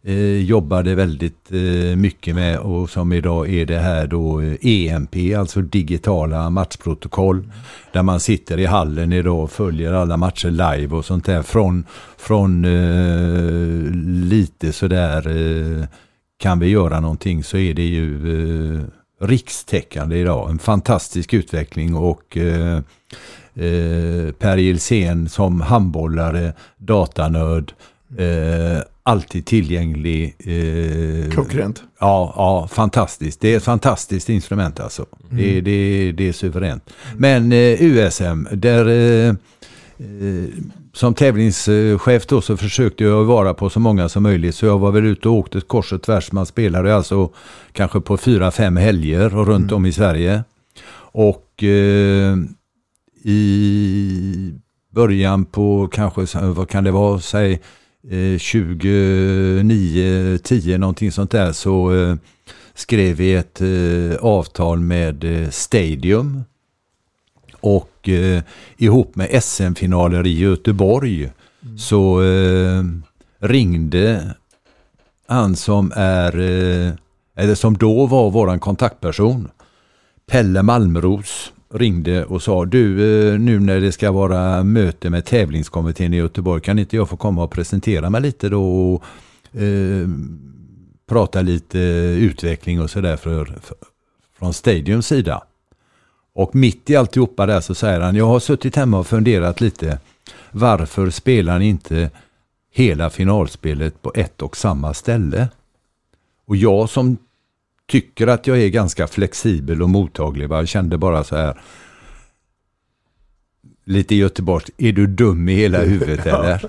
[0.04, 5.16] eh, jobbade väldigt eh, mycket med och som idag är det här då eh, EMP,
[5.38, 7.52] alltså digitala matchprotokoll.
[7.94, 11.86] Där man sitter i hallen idag och följer alla matcher live och sånt där från,
[12.18, 13.92] från eh,
[14.30, 15.86] lite sådär eh,
[16.40, 18.84] kan vi göra någonting så är det ju eh,
[19.22, 20.50] rikstäckande idag.
[20.50, 22.78] En fantastisk utveckling och eh,
[23.56, 27.74] eh, Per Gilsén som handbollare, datanörd,
[28.18, 30.36] eh, alltid tillgänglig.
[30.40, 31.84] Eh, Klockrent.
[32.00, 33.42] Ja, ja, fantastiskt.
[33.42, 35.06] Det är ett fantastiskt instrument alltså.
[35.32, 35.38] Mm.
[35.38, 36.90] Det, det, det är suveränt.
[37.18, 39.36] Men eh, USM, där eh, eh,
[40.94, 44.56] som tävlingschef då så försökte jag vara på så många som möjligt.
[44.56, 46.32] Så jag var väl ute och åkte kors och tvärs.
[46.32, 47.30] Man spelade alltså
[47.72, 50.44] kanske på fyra, fem helger och runt om i Sverige.
[51.12, 52.38] Och eh,
[53.24, 54.54] i
[54.92, 57.62] början på kanske, vad kan det vara, säg
[58.40, 62.16] 29, 10 någonting sånt där så eh,
[62.74, 66.44] skrev vi ett eh, avtal med eh, Stadium.
[67.62, 68.44] Och eh,
[68.78, 71.32] ihop med SM-finaler i Göteborg
[71.78, 72.84] så eh,
[73.40, 74.36] ringde
[75.28, 76.94] han som är, eh,
[77.36, 79.50] eller som då var våran kontaktperson,
[80.32, 82.92] Pelle Malmros ringde och sa du
[83.34, 87.18] eh, nu när det ska vara möte med tävlingskommittén i Göteborg kan inte jag få
[87.18, 89.04] komma och presentera mig lite då och
[89.62, 90.08] eh,
[91.10, 91.80] prata lite
[92.20, 93.78] utveckling och sådär för, för,
[94.40, 95.44] från Stadiums sida.
[96.34, 100.00] Och mitt i alltihopa där så säger han, jag har suttit hemma och funderat lite.
[100.52, 102.12] Varför spelar ni inte
[102.74, 105.48] hela finalspelet på ett och samma ställe?
[106.48, 107.18] Och jag som
[107.90, 110.66] tycker att jag är ganska flexibel och mottaglig, va?
[110.66, 111.62] kände bara så här.
[113.86, 116.66] Lite Göteborg, är du dum i hela huvudet eller?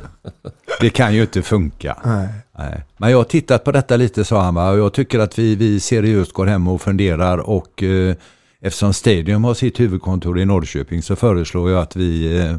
[0.81, 1.97] Det kan ju inte funka.
[2.05, 2.29] Nej.
[2.59, 2.85] Nej.
[2.97, 4.71] Men jag har tittat på detta lite sa han va?
[4.71, 8.14] och jag tycker att vi, vi seriöst går hem och funderar och eh,
[8.61, 12.57] eftersom Stadium har sitt huvudkontor i Norrköping så föreslår jag att vi, eh,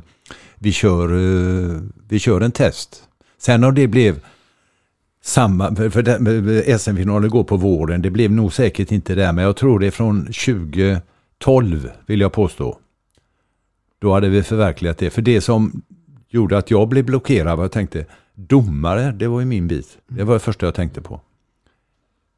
[0.55, 3.03] vi, kör, eh, vi kör en test.
[3.37, 4.19] Sen om det blev
[5.23, 9.55] samma, för, för SM-finalen går på våren, det blev nog säkert inte det, men jag
[9.55, 12.77] tror det är från 2012 vill jag påstå.
[13.99, 15.09] Då hade vi förverkligat det.
[15.09, 15.81] För det som
[16.29, 18.05] gjorde att jag blev blockerad var jag tänkte,
[18.35, 19.97] domare, det var ju min bit.
[20.07, 21.21] Det var det första jag tänkte på.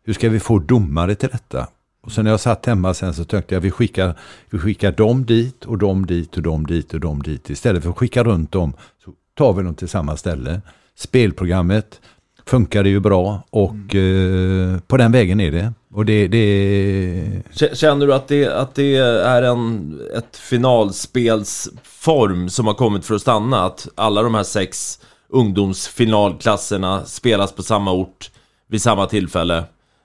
[0.06, 1.68] Hur ska vi få domare till detta?
[2.02, 4.20] Och sen när jag satt hemma sen så tänkte jag vi skickar,
[4.50, 7.50] vi skickar dem dit och dem dit och dem dit och dem dit.
[7.50, 8.74] Istället för att skicka runt dem
[9.06, 10.62] så tar vi dem till samma ställe.
[10.96, 12.02] Spelprogrammet
[12.46, 15.74] funkade ju bra och eh, på den vägen är det.
[15.94, 17.44] Och det, det...
[17.74, 23.22] Känner du att det, att det är en, ett finalspelsform som har kommit för att
[23.22, 23.66] stanna?
[23.66, 28.32] Att alla de här sex ungdomsfinalklasserna spelas på samma ort
[28.68, 29.58] vid samma tillfälle?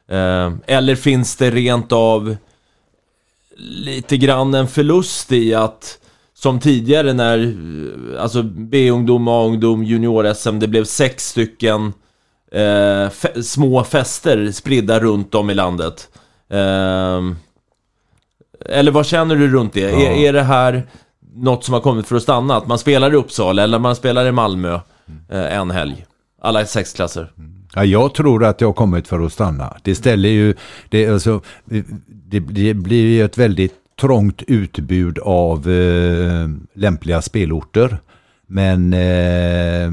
[0.09, 2.37] Eh, eller finns det rent av
[3.59, 5.99] lite grann en förlust i att
[6.35, 7.57] som tidigare när
[8.19, 11.93] alltså B-ungdom, A-ungdom, junior-SM, det blev sex stycken
[12.53, 16.09] eh, fe små fester spridda runt om i landet.
[16.51, 17.21] Eh,
[18.67, 19.81] eller vad känner du runt det?
[19.81, 20.01] Ja.
[20.01, 20.87] Är, är det här
[21.35, 22.57] något som har kommit för att stanna?
[22.57, 24.81] Att man spelar i Uppsala eller man spelar i Malmö
[25.31, 26.05] eh, en helg?
[26.43, 27.33] Alla sex klasser.
[27.75, 29.77] Ja, jag tror att det har kommit för att stanna.
[29.83, 30.55] Det ställer ju,
[30.89, 31.85] det, alltså, det,
[32.41, 37.99] det blir ju ett väldigt trångt utbud av eh, lämpliga spelorter.
[38.47, 39.91] Men eh,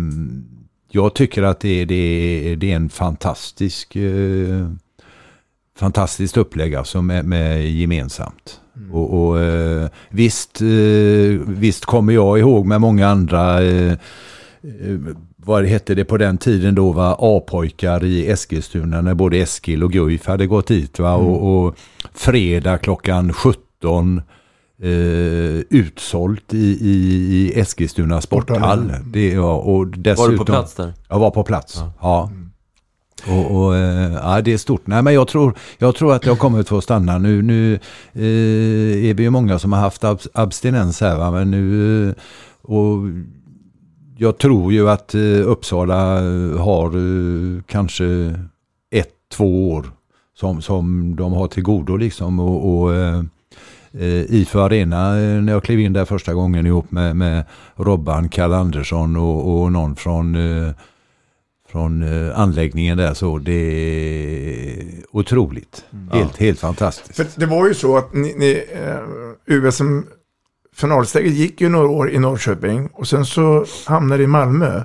[0.95, 4.69] jag tycker att det, det, det är en fantastisk eh,
[5.77, 8.61] fantastiskt upplägg alltså med, med gemensamt.
[8.75, 8.91] Mm.
[8.91, 14.97] Och, och eh, visst, eh, visst kommer jag ihåg med många andra eh, eh,
[15.35, 19.91] vad hette det på den tiden då var A-pojkar i Eskilstuna när både Eskil och
[19.91, 21.27] Guif hade gått dit va mm.
[21.27, 21.75] och, och
[22.13, 24.21] fredag klockan 17
[24.81, 26.93] eh, utsålt i, i,
[27.35, 28.91] i Eskilstuna sporthall.
[29.05, 30.93] Det, ja, och dessutom, var du på plats där?
[31.09, 31.93] Jag var på plats, ja.
[32.01, 32.29] ja.
[32.31, 32.45] Mm.
[33.27, 34.87] Och, och äh, ja, det är stort.
[34.87, 37.17] Nej, men jag tror, jag tror att det har kommit för att stanna.
[37.17, 37.73] Nu, nu
[38.13, 41.17] eh, är vi ju många som har haft ab abstinens här.
[41.17, 41.31] Va?
[41.31, 42.15] Men nu, eh,
[42.61, 42.97] och
[44.17, 46.21] jag tror ju att eh, Uppsala
[46.59, 48.05] har eh, kanske
[48.91, 49.85] ett, två år
[50.39, 52.39] som, som de har till godo liksom.
[52.39, 52.91] Och, och
[53.99, 57.43] eh, eh IFÖ Arena, när jag klev in där första gången ihop med, med
[57.75, 60.37] Robban, Kalle Andersson och, och någon från
[61.75, 65.85] från eh, anläggningen där så det är otroligt.
[65.93, 66.09] Mm.
[66.09, 67.15] Helt, helt fantastiskt.
[67.15, 70.01] För det var ju så att ni, ni eh, USM
[70.75, 74.83] finalsteget gick ju några år i Norrköping och sen så hamnade i Malmö.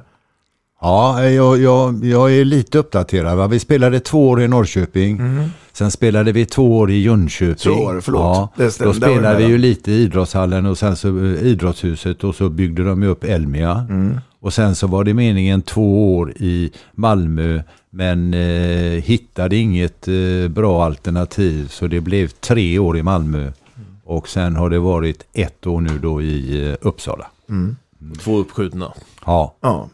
[0.80, 3.36] Ja, jag, jag, jag är lite uppdaterad.
[3.36, 3.46] Va?
[3.46, 5.18] Vi spelade två år i Norrköping.
[5.18, 5.50] Mm.
[5.72, 7.56] Sen spelade vi två år i Jönköping.
[7.56, 8.20] Så var det, förlåt.
[8.20, 12.34] Ja, det då spelade vi ju lite i idrottshallen och sen så eh, idrottshuset och
[12.34, 13.86] så byggde de ju upp Elmia.
[13.90, 14.20] Mm.
[14.40, 20.48] Och sen så var det meningen två år i Malmö men eh, hittade inget eh,
[20.48, 23.52] bra alternativ så det blev tre år i Malmö.
[24.04, 27.26] Och sen har det varit ett år nu då i eh, Uppsala.
[27.48, 27.76] Mm.
[28.22, 28.92] Två uppskjutna.
[29.26, 29.54] Ja.
[29.60, 29.88] ja.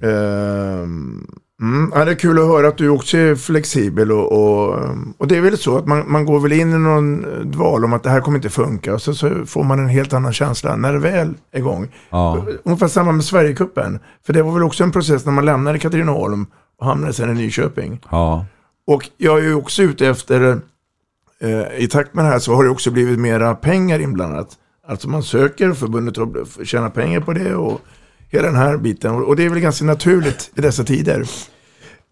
[0.00, 1.26] Um,
[1.60, 4.78] mm, ja, det är kul att höra att du också är flexibel och, och,
[5.18, 7.92] och det är väl så att man, man går väl in i någon dval om
[7.92, 10.76] att det här kommer inte funka och så, så får man en helt annan känsla
[10.76, 11.88] när det väl är igång.
[12.10, 12.46] Ja.
[12.64, 13.98] Ungefär samma med Sverigecupen.
[14.26, 16.46] För det var väl också en process när man lämnade Katrineholm
[16.78, 18.00] och hamnade sen i Nyköping.
[18.10, 18.46] Ja.
[18.86, 20.60] Och jag är ju också ute efter
[21.44, 24.48] Eh, i takt med det här så har det också blivit mera pengar inblandat.
[24.88, 27.80] Alltså man söker, förbundet att tjäna pengar på det och
[28.38, 29.14] hela den här biten.
[29.14, 31.30] Och det är väl ganska naturligt i dessa tider.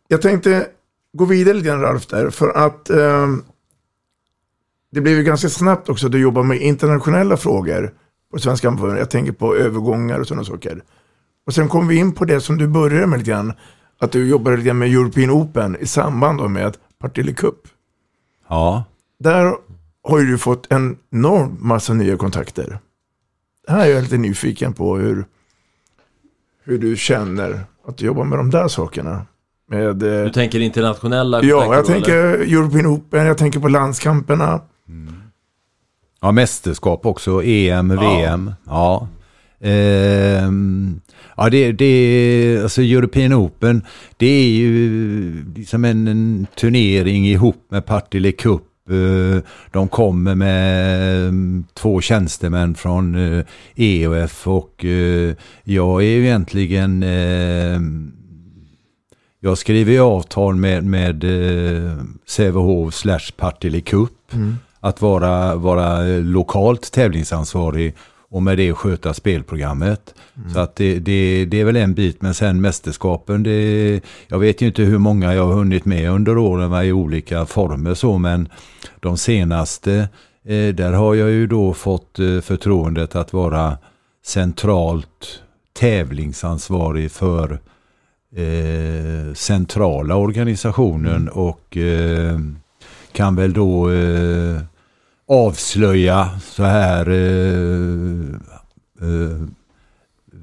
[0.09, 0.67] Jag tänkte
[1.13, 3.29] gå vidare lite grann Ralf där, för att eh,
[4.93, 7.95] det blev ju ganska snabbt också att du jobbar med internationella frågor
[8.33, 8.99] på Svenska Amförbundet.
[8.99, 10.83] Jag tänker på övergångar och sådana saker.
[11.47, 13.53] Och sen kom vi in på det som du började med lite grann,
[14.01, 17.69] att du jobbade lite grann med European Open i samband med Partille Cup.
[18.49, 18.85] Ja.
[19.19, 19.55] Där
[20.03, 22.79] har ju du fått en enorm massa nya kontakter.
[23.69, 25.25] Här är jag lite nyfiken på hur,
[26.65, 29.27] hur du känner att du jobbar med de där sakerna.
[29.71, 32.57] Med, eh, Du tänker internationella ja, kontakter jag då, tänker eller?
[32.57, 34.61] European Open, jag tänker på landskamperna.
[36.21, 38.53] Ja, mästerskap också, EM, VM.
[38.67, 39.09] Ja.
[39.61, 41.01] Ehm,
[41.37, 43.83] ja, det, det, alltså European Open,
[44.17, 48.63] det är ju liksom en, en turnering ihop med Partille Cup.
[48.91, 53.45] Eh, De kommer med mm, två tjänstemän från eh,
[53.77, 57.03] EOF och eh, jag är ju egentligen
[59.45, 61.93] jag skriver ju avtal med, med eh,
[62.27, 64.33] Sävehof slash Partille Cup.
[64.33, 64.57] Mm.
[64.81, 67.95] Att vara, vara lokalt tävlingsansvarig
[68.33, 70.15] och med det sköta spelprogrammet.
[70.55, 74.63] Så att det, det, det är väl en bit, men sen mästerskapen, det, jag vet
[74.63, 78.49] ju inte hur många jag har hunnit med under åren i olika former så, men
[79.01, 80.09] de senaste,
[80.45, 83.79] eh, där har jag ju då fått eh, förtroendet att vara
[84.25, 85.43] centralt
[85.79, 87.61] tävlingsansvarig för
[88.37, 92.39] eh, centrala organisationen och eh,
[93.13, 94.61] kan väl då eh,
[95.33, 98.35] avslöja så här eh,
[99.03, 99.33] eh,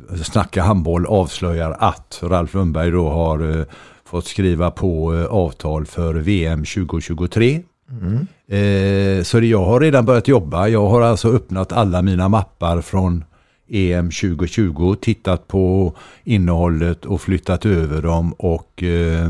[0.09, 3.65] eh, Snacka handboll avslöjar att Ralf Lundberg då har eh,
[4.05, 7.61] fått skriva på eh, avtal för VM 2023.
[8.01, 8.27] Mm.
[8.47, 10.67] Eh, så det, jag har redan börjat jobba.
[10.67, 13.23] Jag har alltså öppnat alla mina mappar från
[13.69, 19.25] EM 2020, tittat på innehållet och flyttat över dem och eh,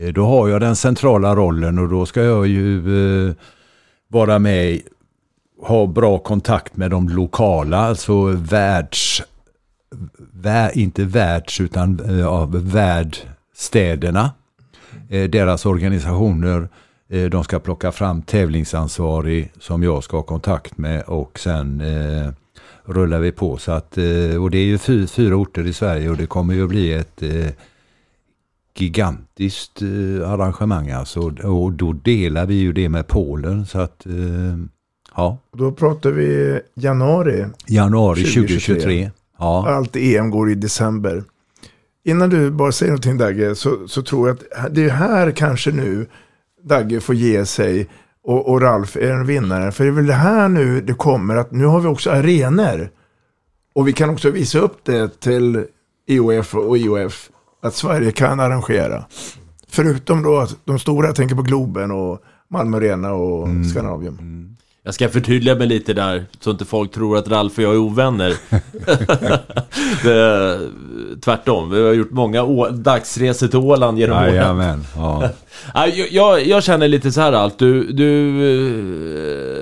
[0.00, 3.34] eh, då har jag den centrala rollen och då ska jag ju eh,
[4.08, 4.80] vara med,
[5.62, 9.22] ha bra kontakt med de lokala, alltså världs,
[10.32, 14.30] vär, inte världs utan eh, ja, värdstäderna,
[15.08, 16.68] eh, deras organisationer.
[17.10, 22.32] Eh, de ska plocka fram tävlingsansvarig som jag ska ha kontakt med och sen eh,
[22.84, 23.56] rullar vi på.
[23.56, 26.62] Så att, eh, och det är ju fyra orter i Sverige och det kommer ju
[26.62, 27.50] att bli ett eh,
[28.80, 31.20] gigantiskt eh, arrangemang alltså.
[31.44, 33.66] Och då delar vi ju det med Polen.
[33.66, 34.12] Så att, eh,
[35.16, 35.38] ja.
[35.56, 37.46] Då pratar vi januari.
[37.66, 39.10] Januari 2023.
[39.38, 39.68] Ja.
[39.68, 41.24] Allt EM går i december.
[42.04, 45.70] Innan du bara säger någonting Dagge, så, så tror jag att det är här kanske
[45.70, 46.06] nu
[46.62, 47.88] Dagge får ge sig
[48.24, 49.72] och, och Ralf är en vinnare.
[49.72, 52.90] För det är väl det här nu det kommer att nu har vi också arenor.
[53.74, 55.64] Och vi kan också visa upp det till
[56.06, 57.30] IOF och IOF
[57.62, 59.04] att Sverige kan arrangera.
[59.68, 64.48] Förutom då att de stora, tänker på Globen och Malmö Arena och Scandinavium.
[64.88, 67.78] Jag ska förtydliga mig lite där, så inte folk tror att Ralf och jag är
[67.78, 68.34] ovänner.
[70.02, 70.60] det,
[71.20, 74.34] tvärtom, vi har gjort många dagsresor till Åland genom åren.
[74.34, 75.28] Jajamän, ja.
[75.74, 78.28] Jag, jag, jag känner lite så här Alf, du, du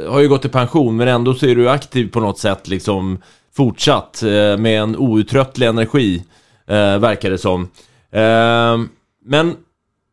[0.04, 2.68] eh, har ju gått i pension men ändå så är du aktiv på något sätt
[2.68, 3.18] liksom
[3.56, 6.24] fortsatt eh, med en outtröttlig energi,
[6.66, 7.62] eh, verkar det som.
[8.10, 8.88] Eh,
[9.24, 9.56] men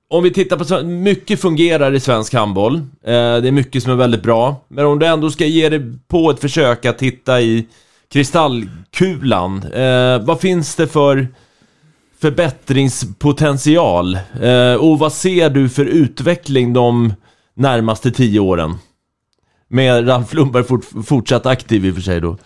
[0.10, 3.96] om vi tittar på, mycket fungerar i svensk handboll, eh, det är mycket som är
[3.96, 7.68] väldigt bra, men om du ändå ska ge dig på ett försök att titta i
[8.12, 11.28] kristallkulan, eh, vad finns det för
[12.22, 14.16] förbättringspotential?
[14.42, 17.14] Eh, och vad ser du för utveckling de
[17.54, 18.76] närmaste tio åren?
[19.68, 22.38] Med Ralf Lundberg fort, fortsatt aktiv i och för sig då.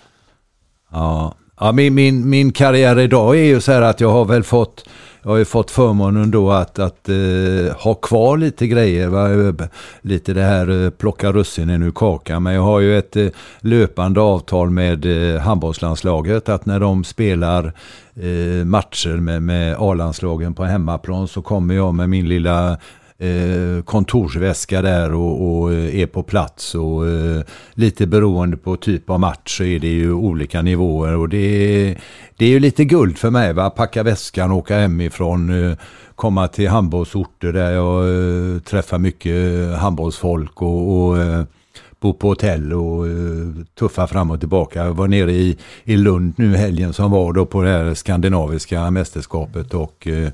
[0.91, 4.43] Ja, ja min, min, min karriär idag är ju så här att jag har väl
[4.43, 4.83] fått
[5.27, 9.07] jag har ju fått förmånen då att, att eh, ha kvar lite grejer.
[9.07, 9.67] Va?
[10.01, 12.43] Lite det här eh, plocka russinen ur kakan.
[12.43, 13.27] Men jag har ju ett eh,
[13.59, 15.05] löpande avtal med
[15.35, 16.49] eh, handbollslandslaget.
[16.49, 17.73] Att när de spelar
[18.15, 22.77] eh, matcher med, med A-landslagen på hemmaplan så kommer jag med min lilla
[23.19, 27.41] eh, kontorsväska där och, och eh, är på plats och eh,
[27.73, 31.97] lite beroende på typ av match så är det ju olika nivåer och det är,
[32.37, 35.77] det är ju lite guld för mig va, packa väskan, åka hemifrån, eh,
[36.15, 41.43] komma till handbollsorter där jag eh, träffar mycket handbollsfolk och, och eh,
[42.07, 43.13] bo på hotell och eh,
[43.79, 44.85] tuffa fram och tillbaka.
[44.85, 48.91] Jag var nere i, i Lund nu helgen som var då på det här skandinaviska
[48.91, 50.29] mästerskapet och eh,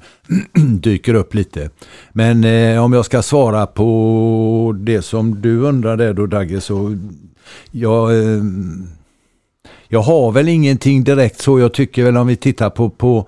[0.53, 1.69] dyker upp lite.
[2.11, 6.97] Men eh, om jag ska svara på det som du undrade då Dagge så
[7.71, 8.43] jag, eh,
[9.87, 11.59] jag har väl ingenting direkt så.
[11.59, 13.27] Jag tycker väl om vi tittar på, på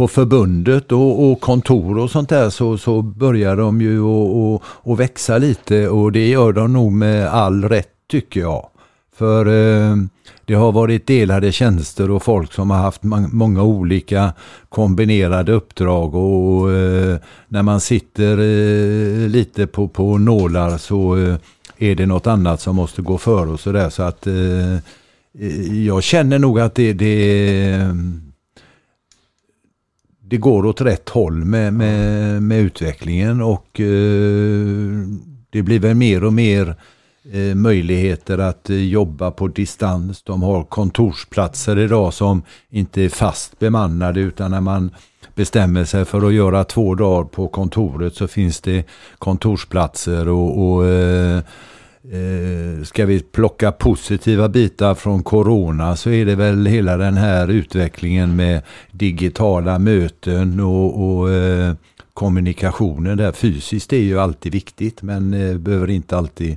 [0.00, 5.38] på förbundet och, och kontor och sånt där så, så börjar de ju att- växa
[5.38, 8.68] lite och det gör de nog med all rätt tycker jag.
[9.16, 9.96] För eh,
[10.44, 14.32] det har varit delade tjänster och folk som har haft ma- många olika
[14.68, 17.16] kombinerade uppdrag och eh,
[17.48, 21.34] när man sitter eh, lite på, på nålar så eh,
[21.78, 26.02] är det något annat som måste gå för och sådär så att eh, eh jag
[26.02, 27.94] känner nog att det, det eh,
[30.30, 33.86] det går åt rätt håll med, med, med utvecklingen och eh,
[35.50, 36.74] det blir väl mer och mer
[37.32, 40.22] eh, möjligheter att eh, jobba på distans.
[40.22, 44.90] De har kontorsplatser idag som inte är fast bemannade utan när man
[45.34, 48.84] bestämmer sig för att göra två dagar på kontoret så finns det
[49.18, 50.84] kontorsplatser och, och
[52.04, 57.48] eh, ska vi plocka positiva bitar från corona så är det väl hela den här
[57.48, 61.74] utvecklingen med digitala möten och, och eh,
[62.14, 63.32] kommunikationen där.
[63.32, 66.56] Fysiskt är ju alltid viktigt men eh, behöver inte alltid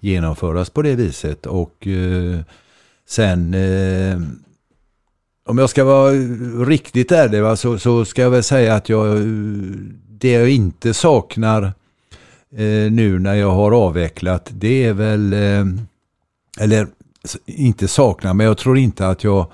[0.00, 1.46] genomföras på det viset.
[1.46, 2.40] Och eh,
[3.08, 4.20] sen eh,
[5.44, 6.12] om jag ska vara
[6.66, 9.22] riktigt ärlig va, så, så ska jag väl säga att jag, eh,
[10.08, 11.72] det jag inte saknar
[12.56, 15.64] eh, nu när jag har avvecklat, det är väl, eh,
[16.60, 16.86] eller
[17.46, 19.46] inte saknar, men jag tror inte att jag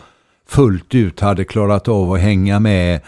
[0.49, 3.01] fullt ut hade klarat av att hänga med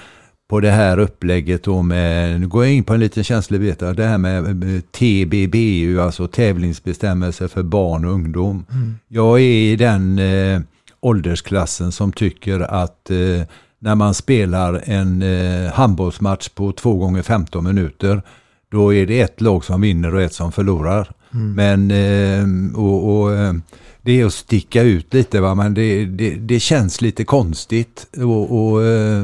[0.48, 3.78] på det här upplägget då med, nu går jag in på en liten känslig bit,
[3.78, 8.64] det här med TBBU, alltså tävlingsbestämmelser för barn och ungdom.
[8.70, 8.94] Mm.
[9.08, 10.60] Jag är i den eh,
[11.00, 13.42] åldersklassen som tycker att eh,
[13.78, 18.22] när man spelar en eh, handbollsmatch på 2 gånger 15 minuter,
[18.70, 21.12] då är det ett lag som vinner och ett som förlorar.
[21.34, 21.52] Mm.
[21.52, 23.54] Men, eh, och, och eh,
[24.02, 25.54] det är att sticka ut lite, va?
[25.54, 28.06] men det, det, det känns lite konstigt.
[28.16, 29.22] och, och eh,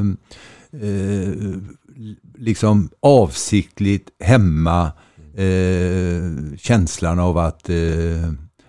[0.81, 1.33] eh,
[2.37, 4.91] liksom avsiktligt hämma
[5.35, 7.75] eh, känslan av att eh,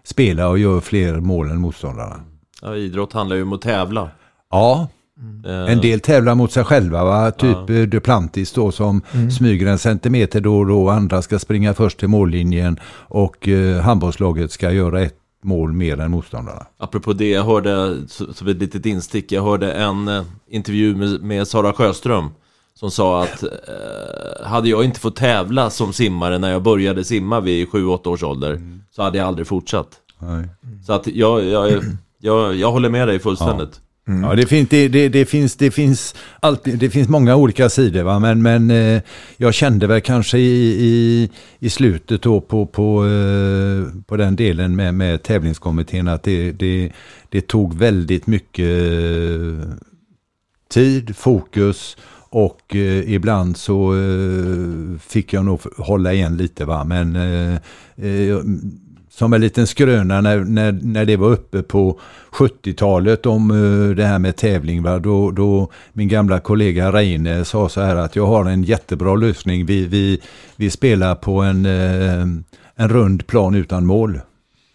[0.04, 2.20] spela och göra fler mål än motståndarna.
[2.62, 4.10] Ja, idrott handlar ju om att tävla.
[4.50, 4.88] Ja,
[5.44, 5.68] mm.
[5.68, 7.30] en del tävlar mot sig själva, va?
[7.30, 7.74] typ ja.
[7.74, 9.30] Eh, Duplantis då som mm.
[9.30, 14.52] smyger en centimeter då och då, andra ska springa först till mållinjen och eh, handbollslaget
[14.52, 16.66] ska göra ett mål mer än motståndarna.
[16.78, 21.48] Apropå det, jag hörde, som ett litet instick, jag hörde en eh, intervju med, med
[21.48, 22.30] Sara Sjöström
[22.74, 27.40] som sa att eh, hade jag inte fått tävla som simmare när jag började simma
[27.40, 28.82] vid 7-8 års ålder mm.
[28.90, 29.88] så hade jag aldrig fortsatt.
[30.18, 30.48] Nej.
[30.86, 31.82] Så att jag, jag,
[32.18, 33.70] jag, jag håller med dig fullständigt.
[33.72, 33.80] Ja.
[34.08, 34.22] Mm.
[34.22, 38.02] Ja, det, finns, det, det, det, finns, det, finns alltid, det finns många olika sidor,
[38.02, 38.18] va?
[38.18, 39.02] men, men eh,
[39.36, 44.76] jag kände väl kanske i, i, i slutet då på, på, eh, på den delen
[44.76, 46.92] med, med tävlingskommittén att det, det,
[47.28, 49.68] det tog väldigt mycket eh,
[50.68, 51.96] tid, fokus
[52.30, 56.64] och eh, ibland så eh, fick jag nog hålla igen lite.
[56.64, 57.54] va Men eh,
[57.96, 58.38] eh
[59.16, 62.00] som en liten skröna när, när, när det var uppe på
[62.32, 64.82] 70-talet om uh, det här med tävling.
[64.82, 64.98] Va?
[64.98, 69.66] Då, då min gamla kollega Reine sa så här att jag har en jättebra lösning.
[69.66, 70.20] Vi, vi,
[70.56, 72.26] vi spelar på en, uh,
[72.74, 74.20] en rund plan utan mål.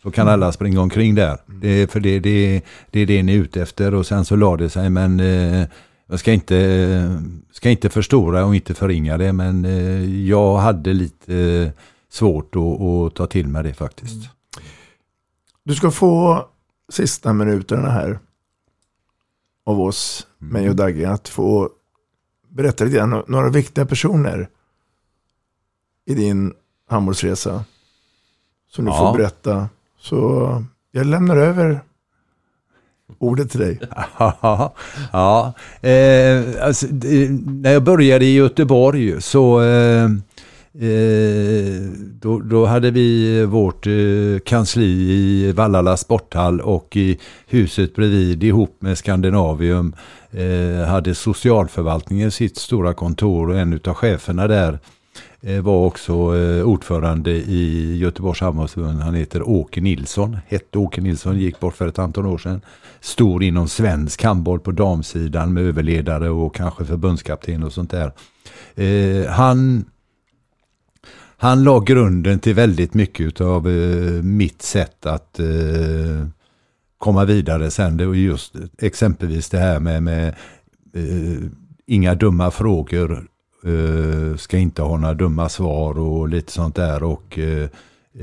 [0.03, 0.33] Så kan mm.
[0.33, 1.37] alla springa omkring där.
[1.45, 2.61] Det, för det, det,
[2.91, 4.89] det är det ni är ute efter och sen så lade det sig.
[4.89, 5.65] Men uh,
[6.09, 7.21] jag ska inte,
[7.51, 9.65] ska inte förstora och inte förringa det men
[10.27, 11.71] jag hade lite
[12.09, 14.13] svårt att, att ta till mig det faktiskt.
[14.13, 14.27] Mm.
[15.63, 16.45] Du ska få
[16.89, 18.19] sista minuterna här
[19.65, 20.53] av oss, mm.
[20.53, 21.69] mig och Dagge, att få
[22.49, 24.49] berätta lite grann, några viktiga personer
[26.05, 26.53] i din
[26.87, 27.65] handbollsresa.
[28.69, 28.97] Som du ja.
[28.97, 29.69] får berätta.
[29.99, 31.81] Så jag lämnar över
[33.17, 33.79] ordet till dig.
[35.11, 36.87] ja, eh, alltså,
[37.45, 40.09] när jag började i Göteborg så eh,
[40.81, 41.81] Eh,
[42.21, 48.75] då, då, hade vi vårt eh, kansli i Vallala sporthall och i huset bredvid ihop
[48.79, 49.95] med Skandinavium
[50.31, 54.79] eh, hade socialförvaltningen sitt stora kontor och en av cheferna där
[55.41, 59.01] eh, var också eh, ordförande i Göteborgs handbollsförbund.
[59.01, 62.61] Han heter Åke Nilsson, hette Åke Nilsson, gick bort för ett antal år sedan.
[62.99, 68.11] Stor inom svensk handboll på damsidan med överledare och kanske förbundskapten och sånt där.
[68.75, 69.85] Eh, han
[71.41, 76.27] han la grunden till väldigt mycket av eh, mitt sätt att eh,
[76.97, 77.97] komma vidare sen.
[77.97, 80.27] Det var just exempelvis det här med, med
[80.93, 81.43] eh,
[81.85, 83.27] inga dumma frågor,
[83.65, 87.03] eh, ska inte ha några dumma svar och lite sånt där.
[87.03, 87.69] Och eh,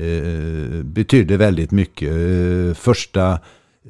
[0.05, 2.11] eh, betydde väldigt mycket.
[2.11, 3.39] Eh, första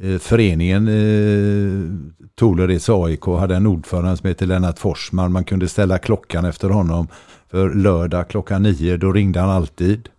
[0.01, 5.31] Eh, föreningen eh, Tolereds AIK hade en ordförande som hette Lennart Forsman.
[5.31, 7.07] Man kunde ställa klockan efter honom.
[7.51, 10.09] För lördag klockan nio, då ringde han alltid.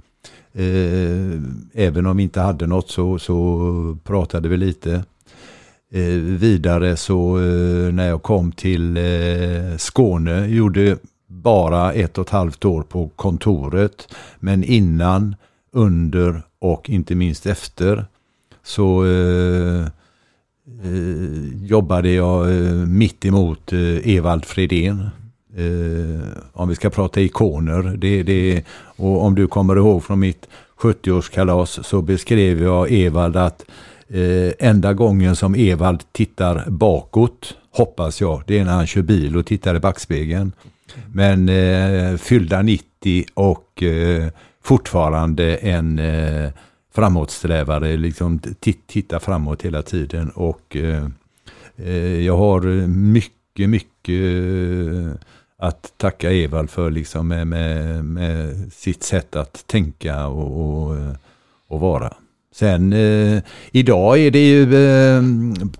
[0.53, 1.41] Eh,
[1.72, 5.05] även om vi inte hade något så, så pratade vi lite.
[5.93, 12.31] Eh, vidare så eh, när jag kom till eh, Skåne, gjorde bara ett och ett
[12.31, 14.14] halvt år på kontoret.
[14.39, 15.37] Men innan,
[15.72, 18.07] under och inte minst efter
[18.68, 19.86] så eh,
[20.84, 25.10] eh, jobbade jag eh, mitt emot eh, Evald Fredén
[25.56, 27.82] eh, om vi ska prata ikoner.
[27.96, 28.64] Det, det,
[28.96, 30.48] och om du kommer ihåg från mitt
[30.80, 33.64] 70-årskalas så beskrev jag Evald att
[34.08, 39.36] eh, enda gången som Evald tittar bakåt, hoppas jag, det är när han kör bil
[39.36, 40.52] och tittar i backspegeln.
[41.12, 44.28] Men eh, fyllda 90 och eh,
[44.62, 46.50] fortfarande en eh,
[46.99, 48.40] framåtsträvare, liksom
[48.86, 50.30] titta framåt hela tiden.
[50.30, 51.07] Och eh,
[51.76, 55.12] eh jag har mycket, mycket eh,
[55.59, 61.14] att tacka Evald för liksom med, med, med sitt sätt att tänka och, och, eh,
[61.68, 62.14] och vara.
[62.59, 63.42] Sen eh,
[63.72, 65.22] idag är det ju eh,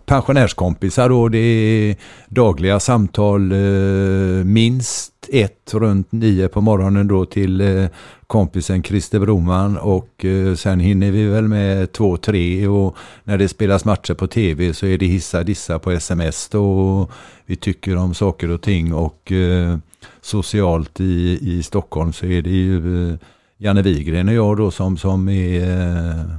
[0.07, 1.97] pensionärskompisar och det är
[2.29, 7.87] dagliga samtal eh, minst ett runt nio på morgonen då till eh,
[8.27, 13.49] kompisen Christer Broman och eh, sen hinner vi väl med två, tre och när det
[13.49, 17.11] spelas matcher på tv så är det hissa dissa på sms då och
[17.47, 19.79] vi tycker om saker och ting och eh,
[20.21, 23.17] socialt i, i Stockholm så är det ju eh,
[23.57, 26.39] Janne Wigren och jag då som, som är eh,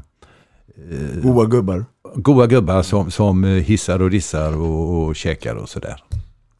[1.23, 1.85] Goa gubbar.
[2.15, 6.03] Goa gubbar som, som hissar och dissar och, och käkar och sådär.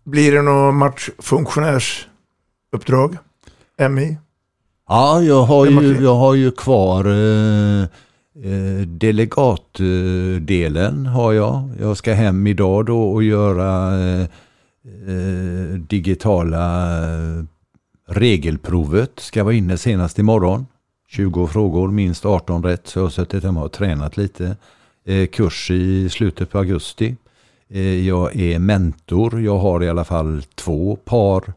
[0.04, 3.18] Blir det något matchfunktionärsuppdrag?
[3.90, 4.18] MI?
[4.88, 7.86] Ja, jag har ju, jag har ju kvar eh,
[8.88, 11.70] delegatdelen har jag.
[11.80, 14.28] Jag ska hem idag då och göra eh,
[15.80, 16.90] digitala
[18.08, 19.20] regelprovet.
[19.20, 20.66] Ska vara inne senast imorgon.
[21.12, 22.88] 20 frågor, minst 18 rätt.
[22.88, 24.56] Så jag har suttit hemma och tränat lite.
[25.06, 27.16] Eh, kurs i slutet på augusti.
[27.70, 29.42] Eh, jag är mentor.
[29.42, 31.54] Jag har i alla fall två par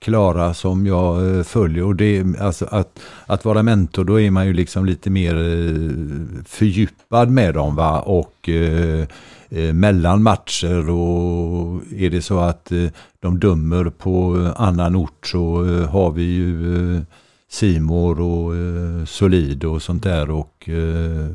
[0.00, 1.84] klara som jag eh, följer.
[1.84, 6.44] Och det, alltså att, att vara mentor, då är man ju liksom lite mer eh,
[6.44, 7.76] fördjupad med dem.
[7.76, 8.00] Va?
[8.00, 9.06] Och eh,
[9.48, 12.86] eh, mellan matcher och är det så att eh,
[13.20, 17.02] de dömer på eh, annan ort så eh, har vi ju eh,
[17.50, 21.28] Simor och eh, Solid och sånt där och eh,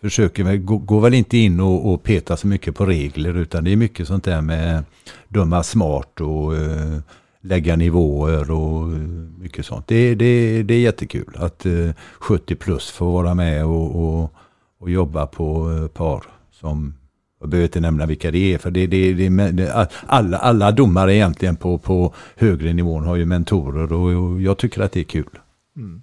[0.00, 3.72] försöker, gå, går väl inte in och, och peta så mycket på regler utan det
[3.72, 4.84] är mycket sånt där med
[5.28, 6.98] döma smart och eh,
[7.40, 8.98] lägga nivåer och eh,
[9.38, 9.86] mycket sånt.
[9.86, 14.32] Det, det, det är jättekul att eh, 70 plus får vara med och, och,
[14.78, 16.94] och jobba på eh, par som
[17.42, 21.56] jag behöver inte nämna vilka det är, för det, det, det, alla, alla domare egentligen
[21.56, 25.38] på, på högre nivån har ju mentorer och, och jag tycker att det är kul.
[25.76, 26.02] Mm.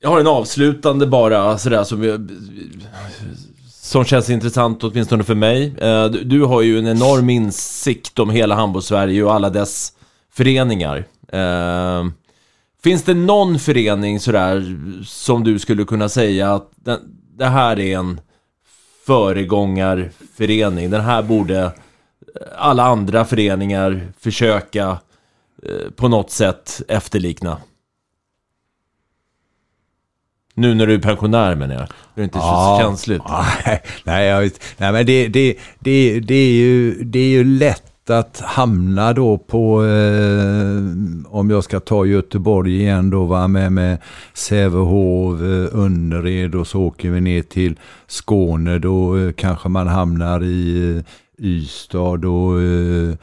[0.00, 2.28] Jag har en avslutande bara, sådär som,
[3.68, 5.74] som känns intressant åtminstone för mig.
[5.78, 9.92] Eh, du, du har ju en enorm insikt om hela handbolls-Sverige och alla dess
[10.32, 11.04] föreningar.
[11.32, 12.06] Eh,
[12.82, 16.98] finns det någon förening sådär som du skulle kunna säga att den,
[17.38, 18.20] det här är en
[19.08, 20.90] föregångarförening.
[20.90, 21.72] Den här borde
[22.58, 24.98] alla andra föreningar försöka
[25.62, 27.58] eh, på något sätt efterlikna.
[30.54, 31.88] Nu när du är pensionär menar jag.
[32.14, 33.22] Det är inte ja, så känsligt.
[33.64, 37.97] Nej, nej, jag nej men det, det, det, det, är ju, det är ju lätt
[38.10, 40.82] att hamna då på, eh,
[41.34, 43.98] om jag ska ta Göteborg igen då, va, med, med
[44.34, 48.78] Sävehof, eh, Önnered och så åker vi ner till Skåne.
[48.78, 51.02] Då eh, kanske man hamnar i eh,
[51.46, 53.14] Ystad och eh,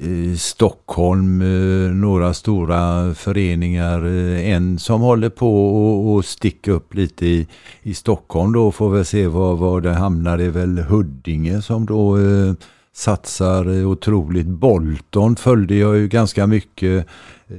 [0.00, 4.06] i Stockholm eh, några stora föreningar.
[4.06, 7.46] Eh, en som håller på att sticka upp lite i,
[7.82, 10.38] i Stockholm då får vi se var, var det hamnar.
[10.38, 12.54] Det är väl Huddinge som då eh,
[12.96, 14.46] satsar otroligt.
[14.46, 17.06] Bolton följde jag ju ganska mycket
[17.48, 17.56] eh,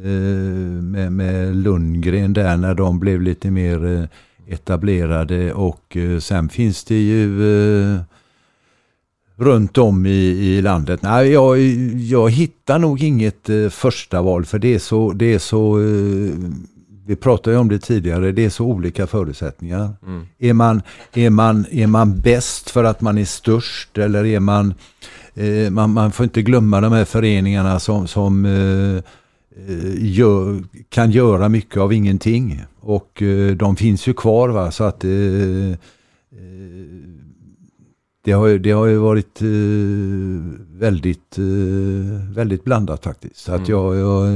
[0.82, 4.04] med, med Lundgren där när de blev lite mer eh,
[4.54, 7.40] etablerade och eh, sen finns det ju
[9.38, 11.02] runt om i, i landet.
[11.02, 11.60] Nej, jag,
[11.96, 16.34] jag hittar nog inget eh, första val för det är så, det är så eh,
[17.06, 19.94] vi pratade ju om det tidigare, det är så olika förutsättningar.
[20.06, 20.28] Mm.
[20.40, 20.82] Är, man,
[21.14, 24.74] är, man, är man bäst för att man är störst eller är man,
[25.72, 28.96] man, man får inte glömma de här föreningarna som, som eh,
[29.68, 32.62] eh gör, kan göra mycket av ingenting.
[32.80, 35.10] Och eh, de finns ju kvar va, så att eh,
[38.28, 39.48] det har, det har ju varit eh,
[40.80, 43.38] väldigt, eh, väldigt blandat faktiskt.
[43.38, 43.72] Så att mm.
[43.72, 44.28] jag, jag,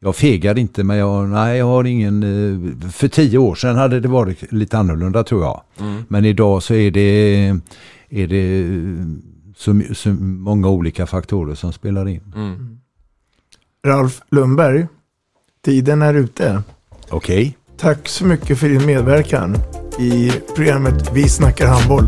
[0.00, 2.22] jag fegar inte men jag, nej, jag har ingen...
[2.22, 5.62] Eh, för tio år sedan hade det varit lite annorlunda tror jag.
[5.80, 6.02] Mm.
[6.08, 7.46] Men idag så är det,
[8.08, 8.70] är det
[9.56, 12.32] så, så många olika faktorer som spelar in.
[12.34, 12.78] Mm.
[13.86, 14.86] Ralf Lundberg,
[15.64, 16.62] tiden är ute.
[17.08, 17.40] Okej.
[17.40, 17.52] Okay.
[17.78, 19.56] Tack så mycket för din medverkan
[19.98, 22.04] i programmet Vi snackar handboll.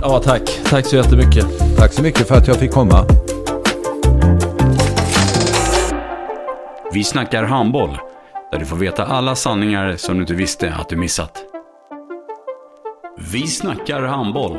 [0.00, 0.60] Ja, tack.
[0.64, 1.46] Tack så jättemycket.
[1.76, 3.06] Tack så mycket för att jag fick komma.
[6.92, 7.98] Vi snackar handboll,
[8.50, 11.44] där du får veta alla sanningar som du inte visste att du missat.
[13.32, 14.58] Vi snackar handboll.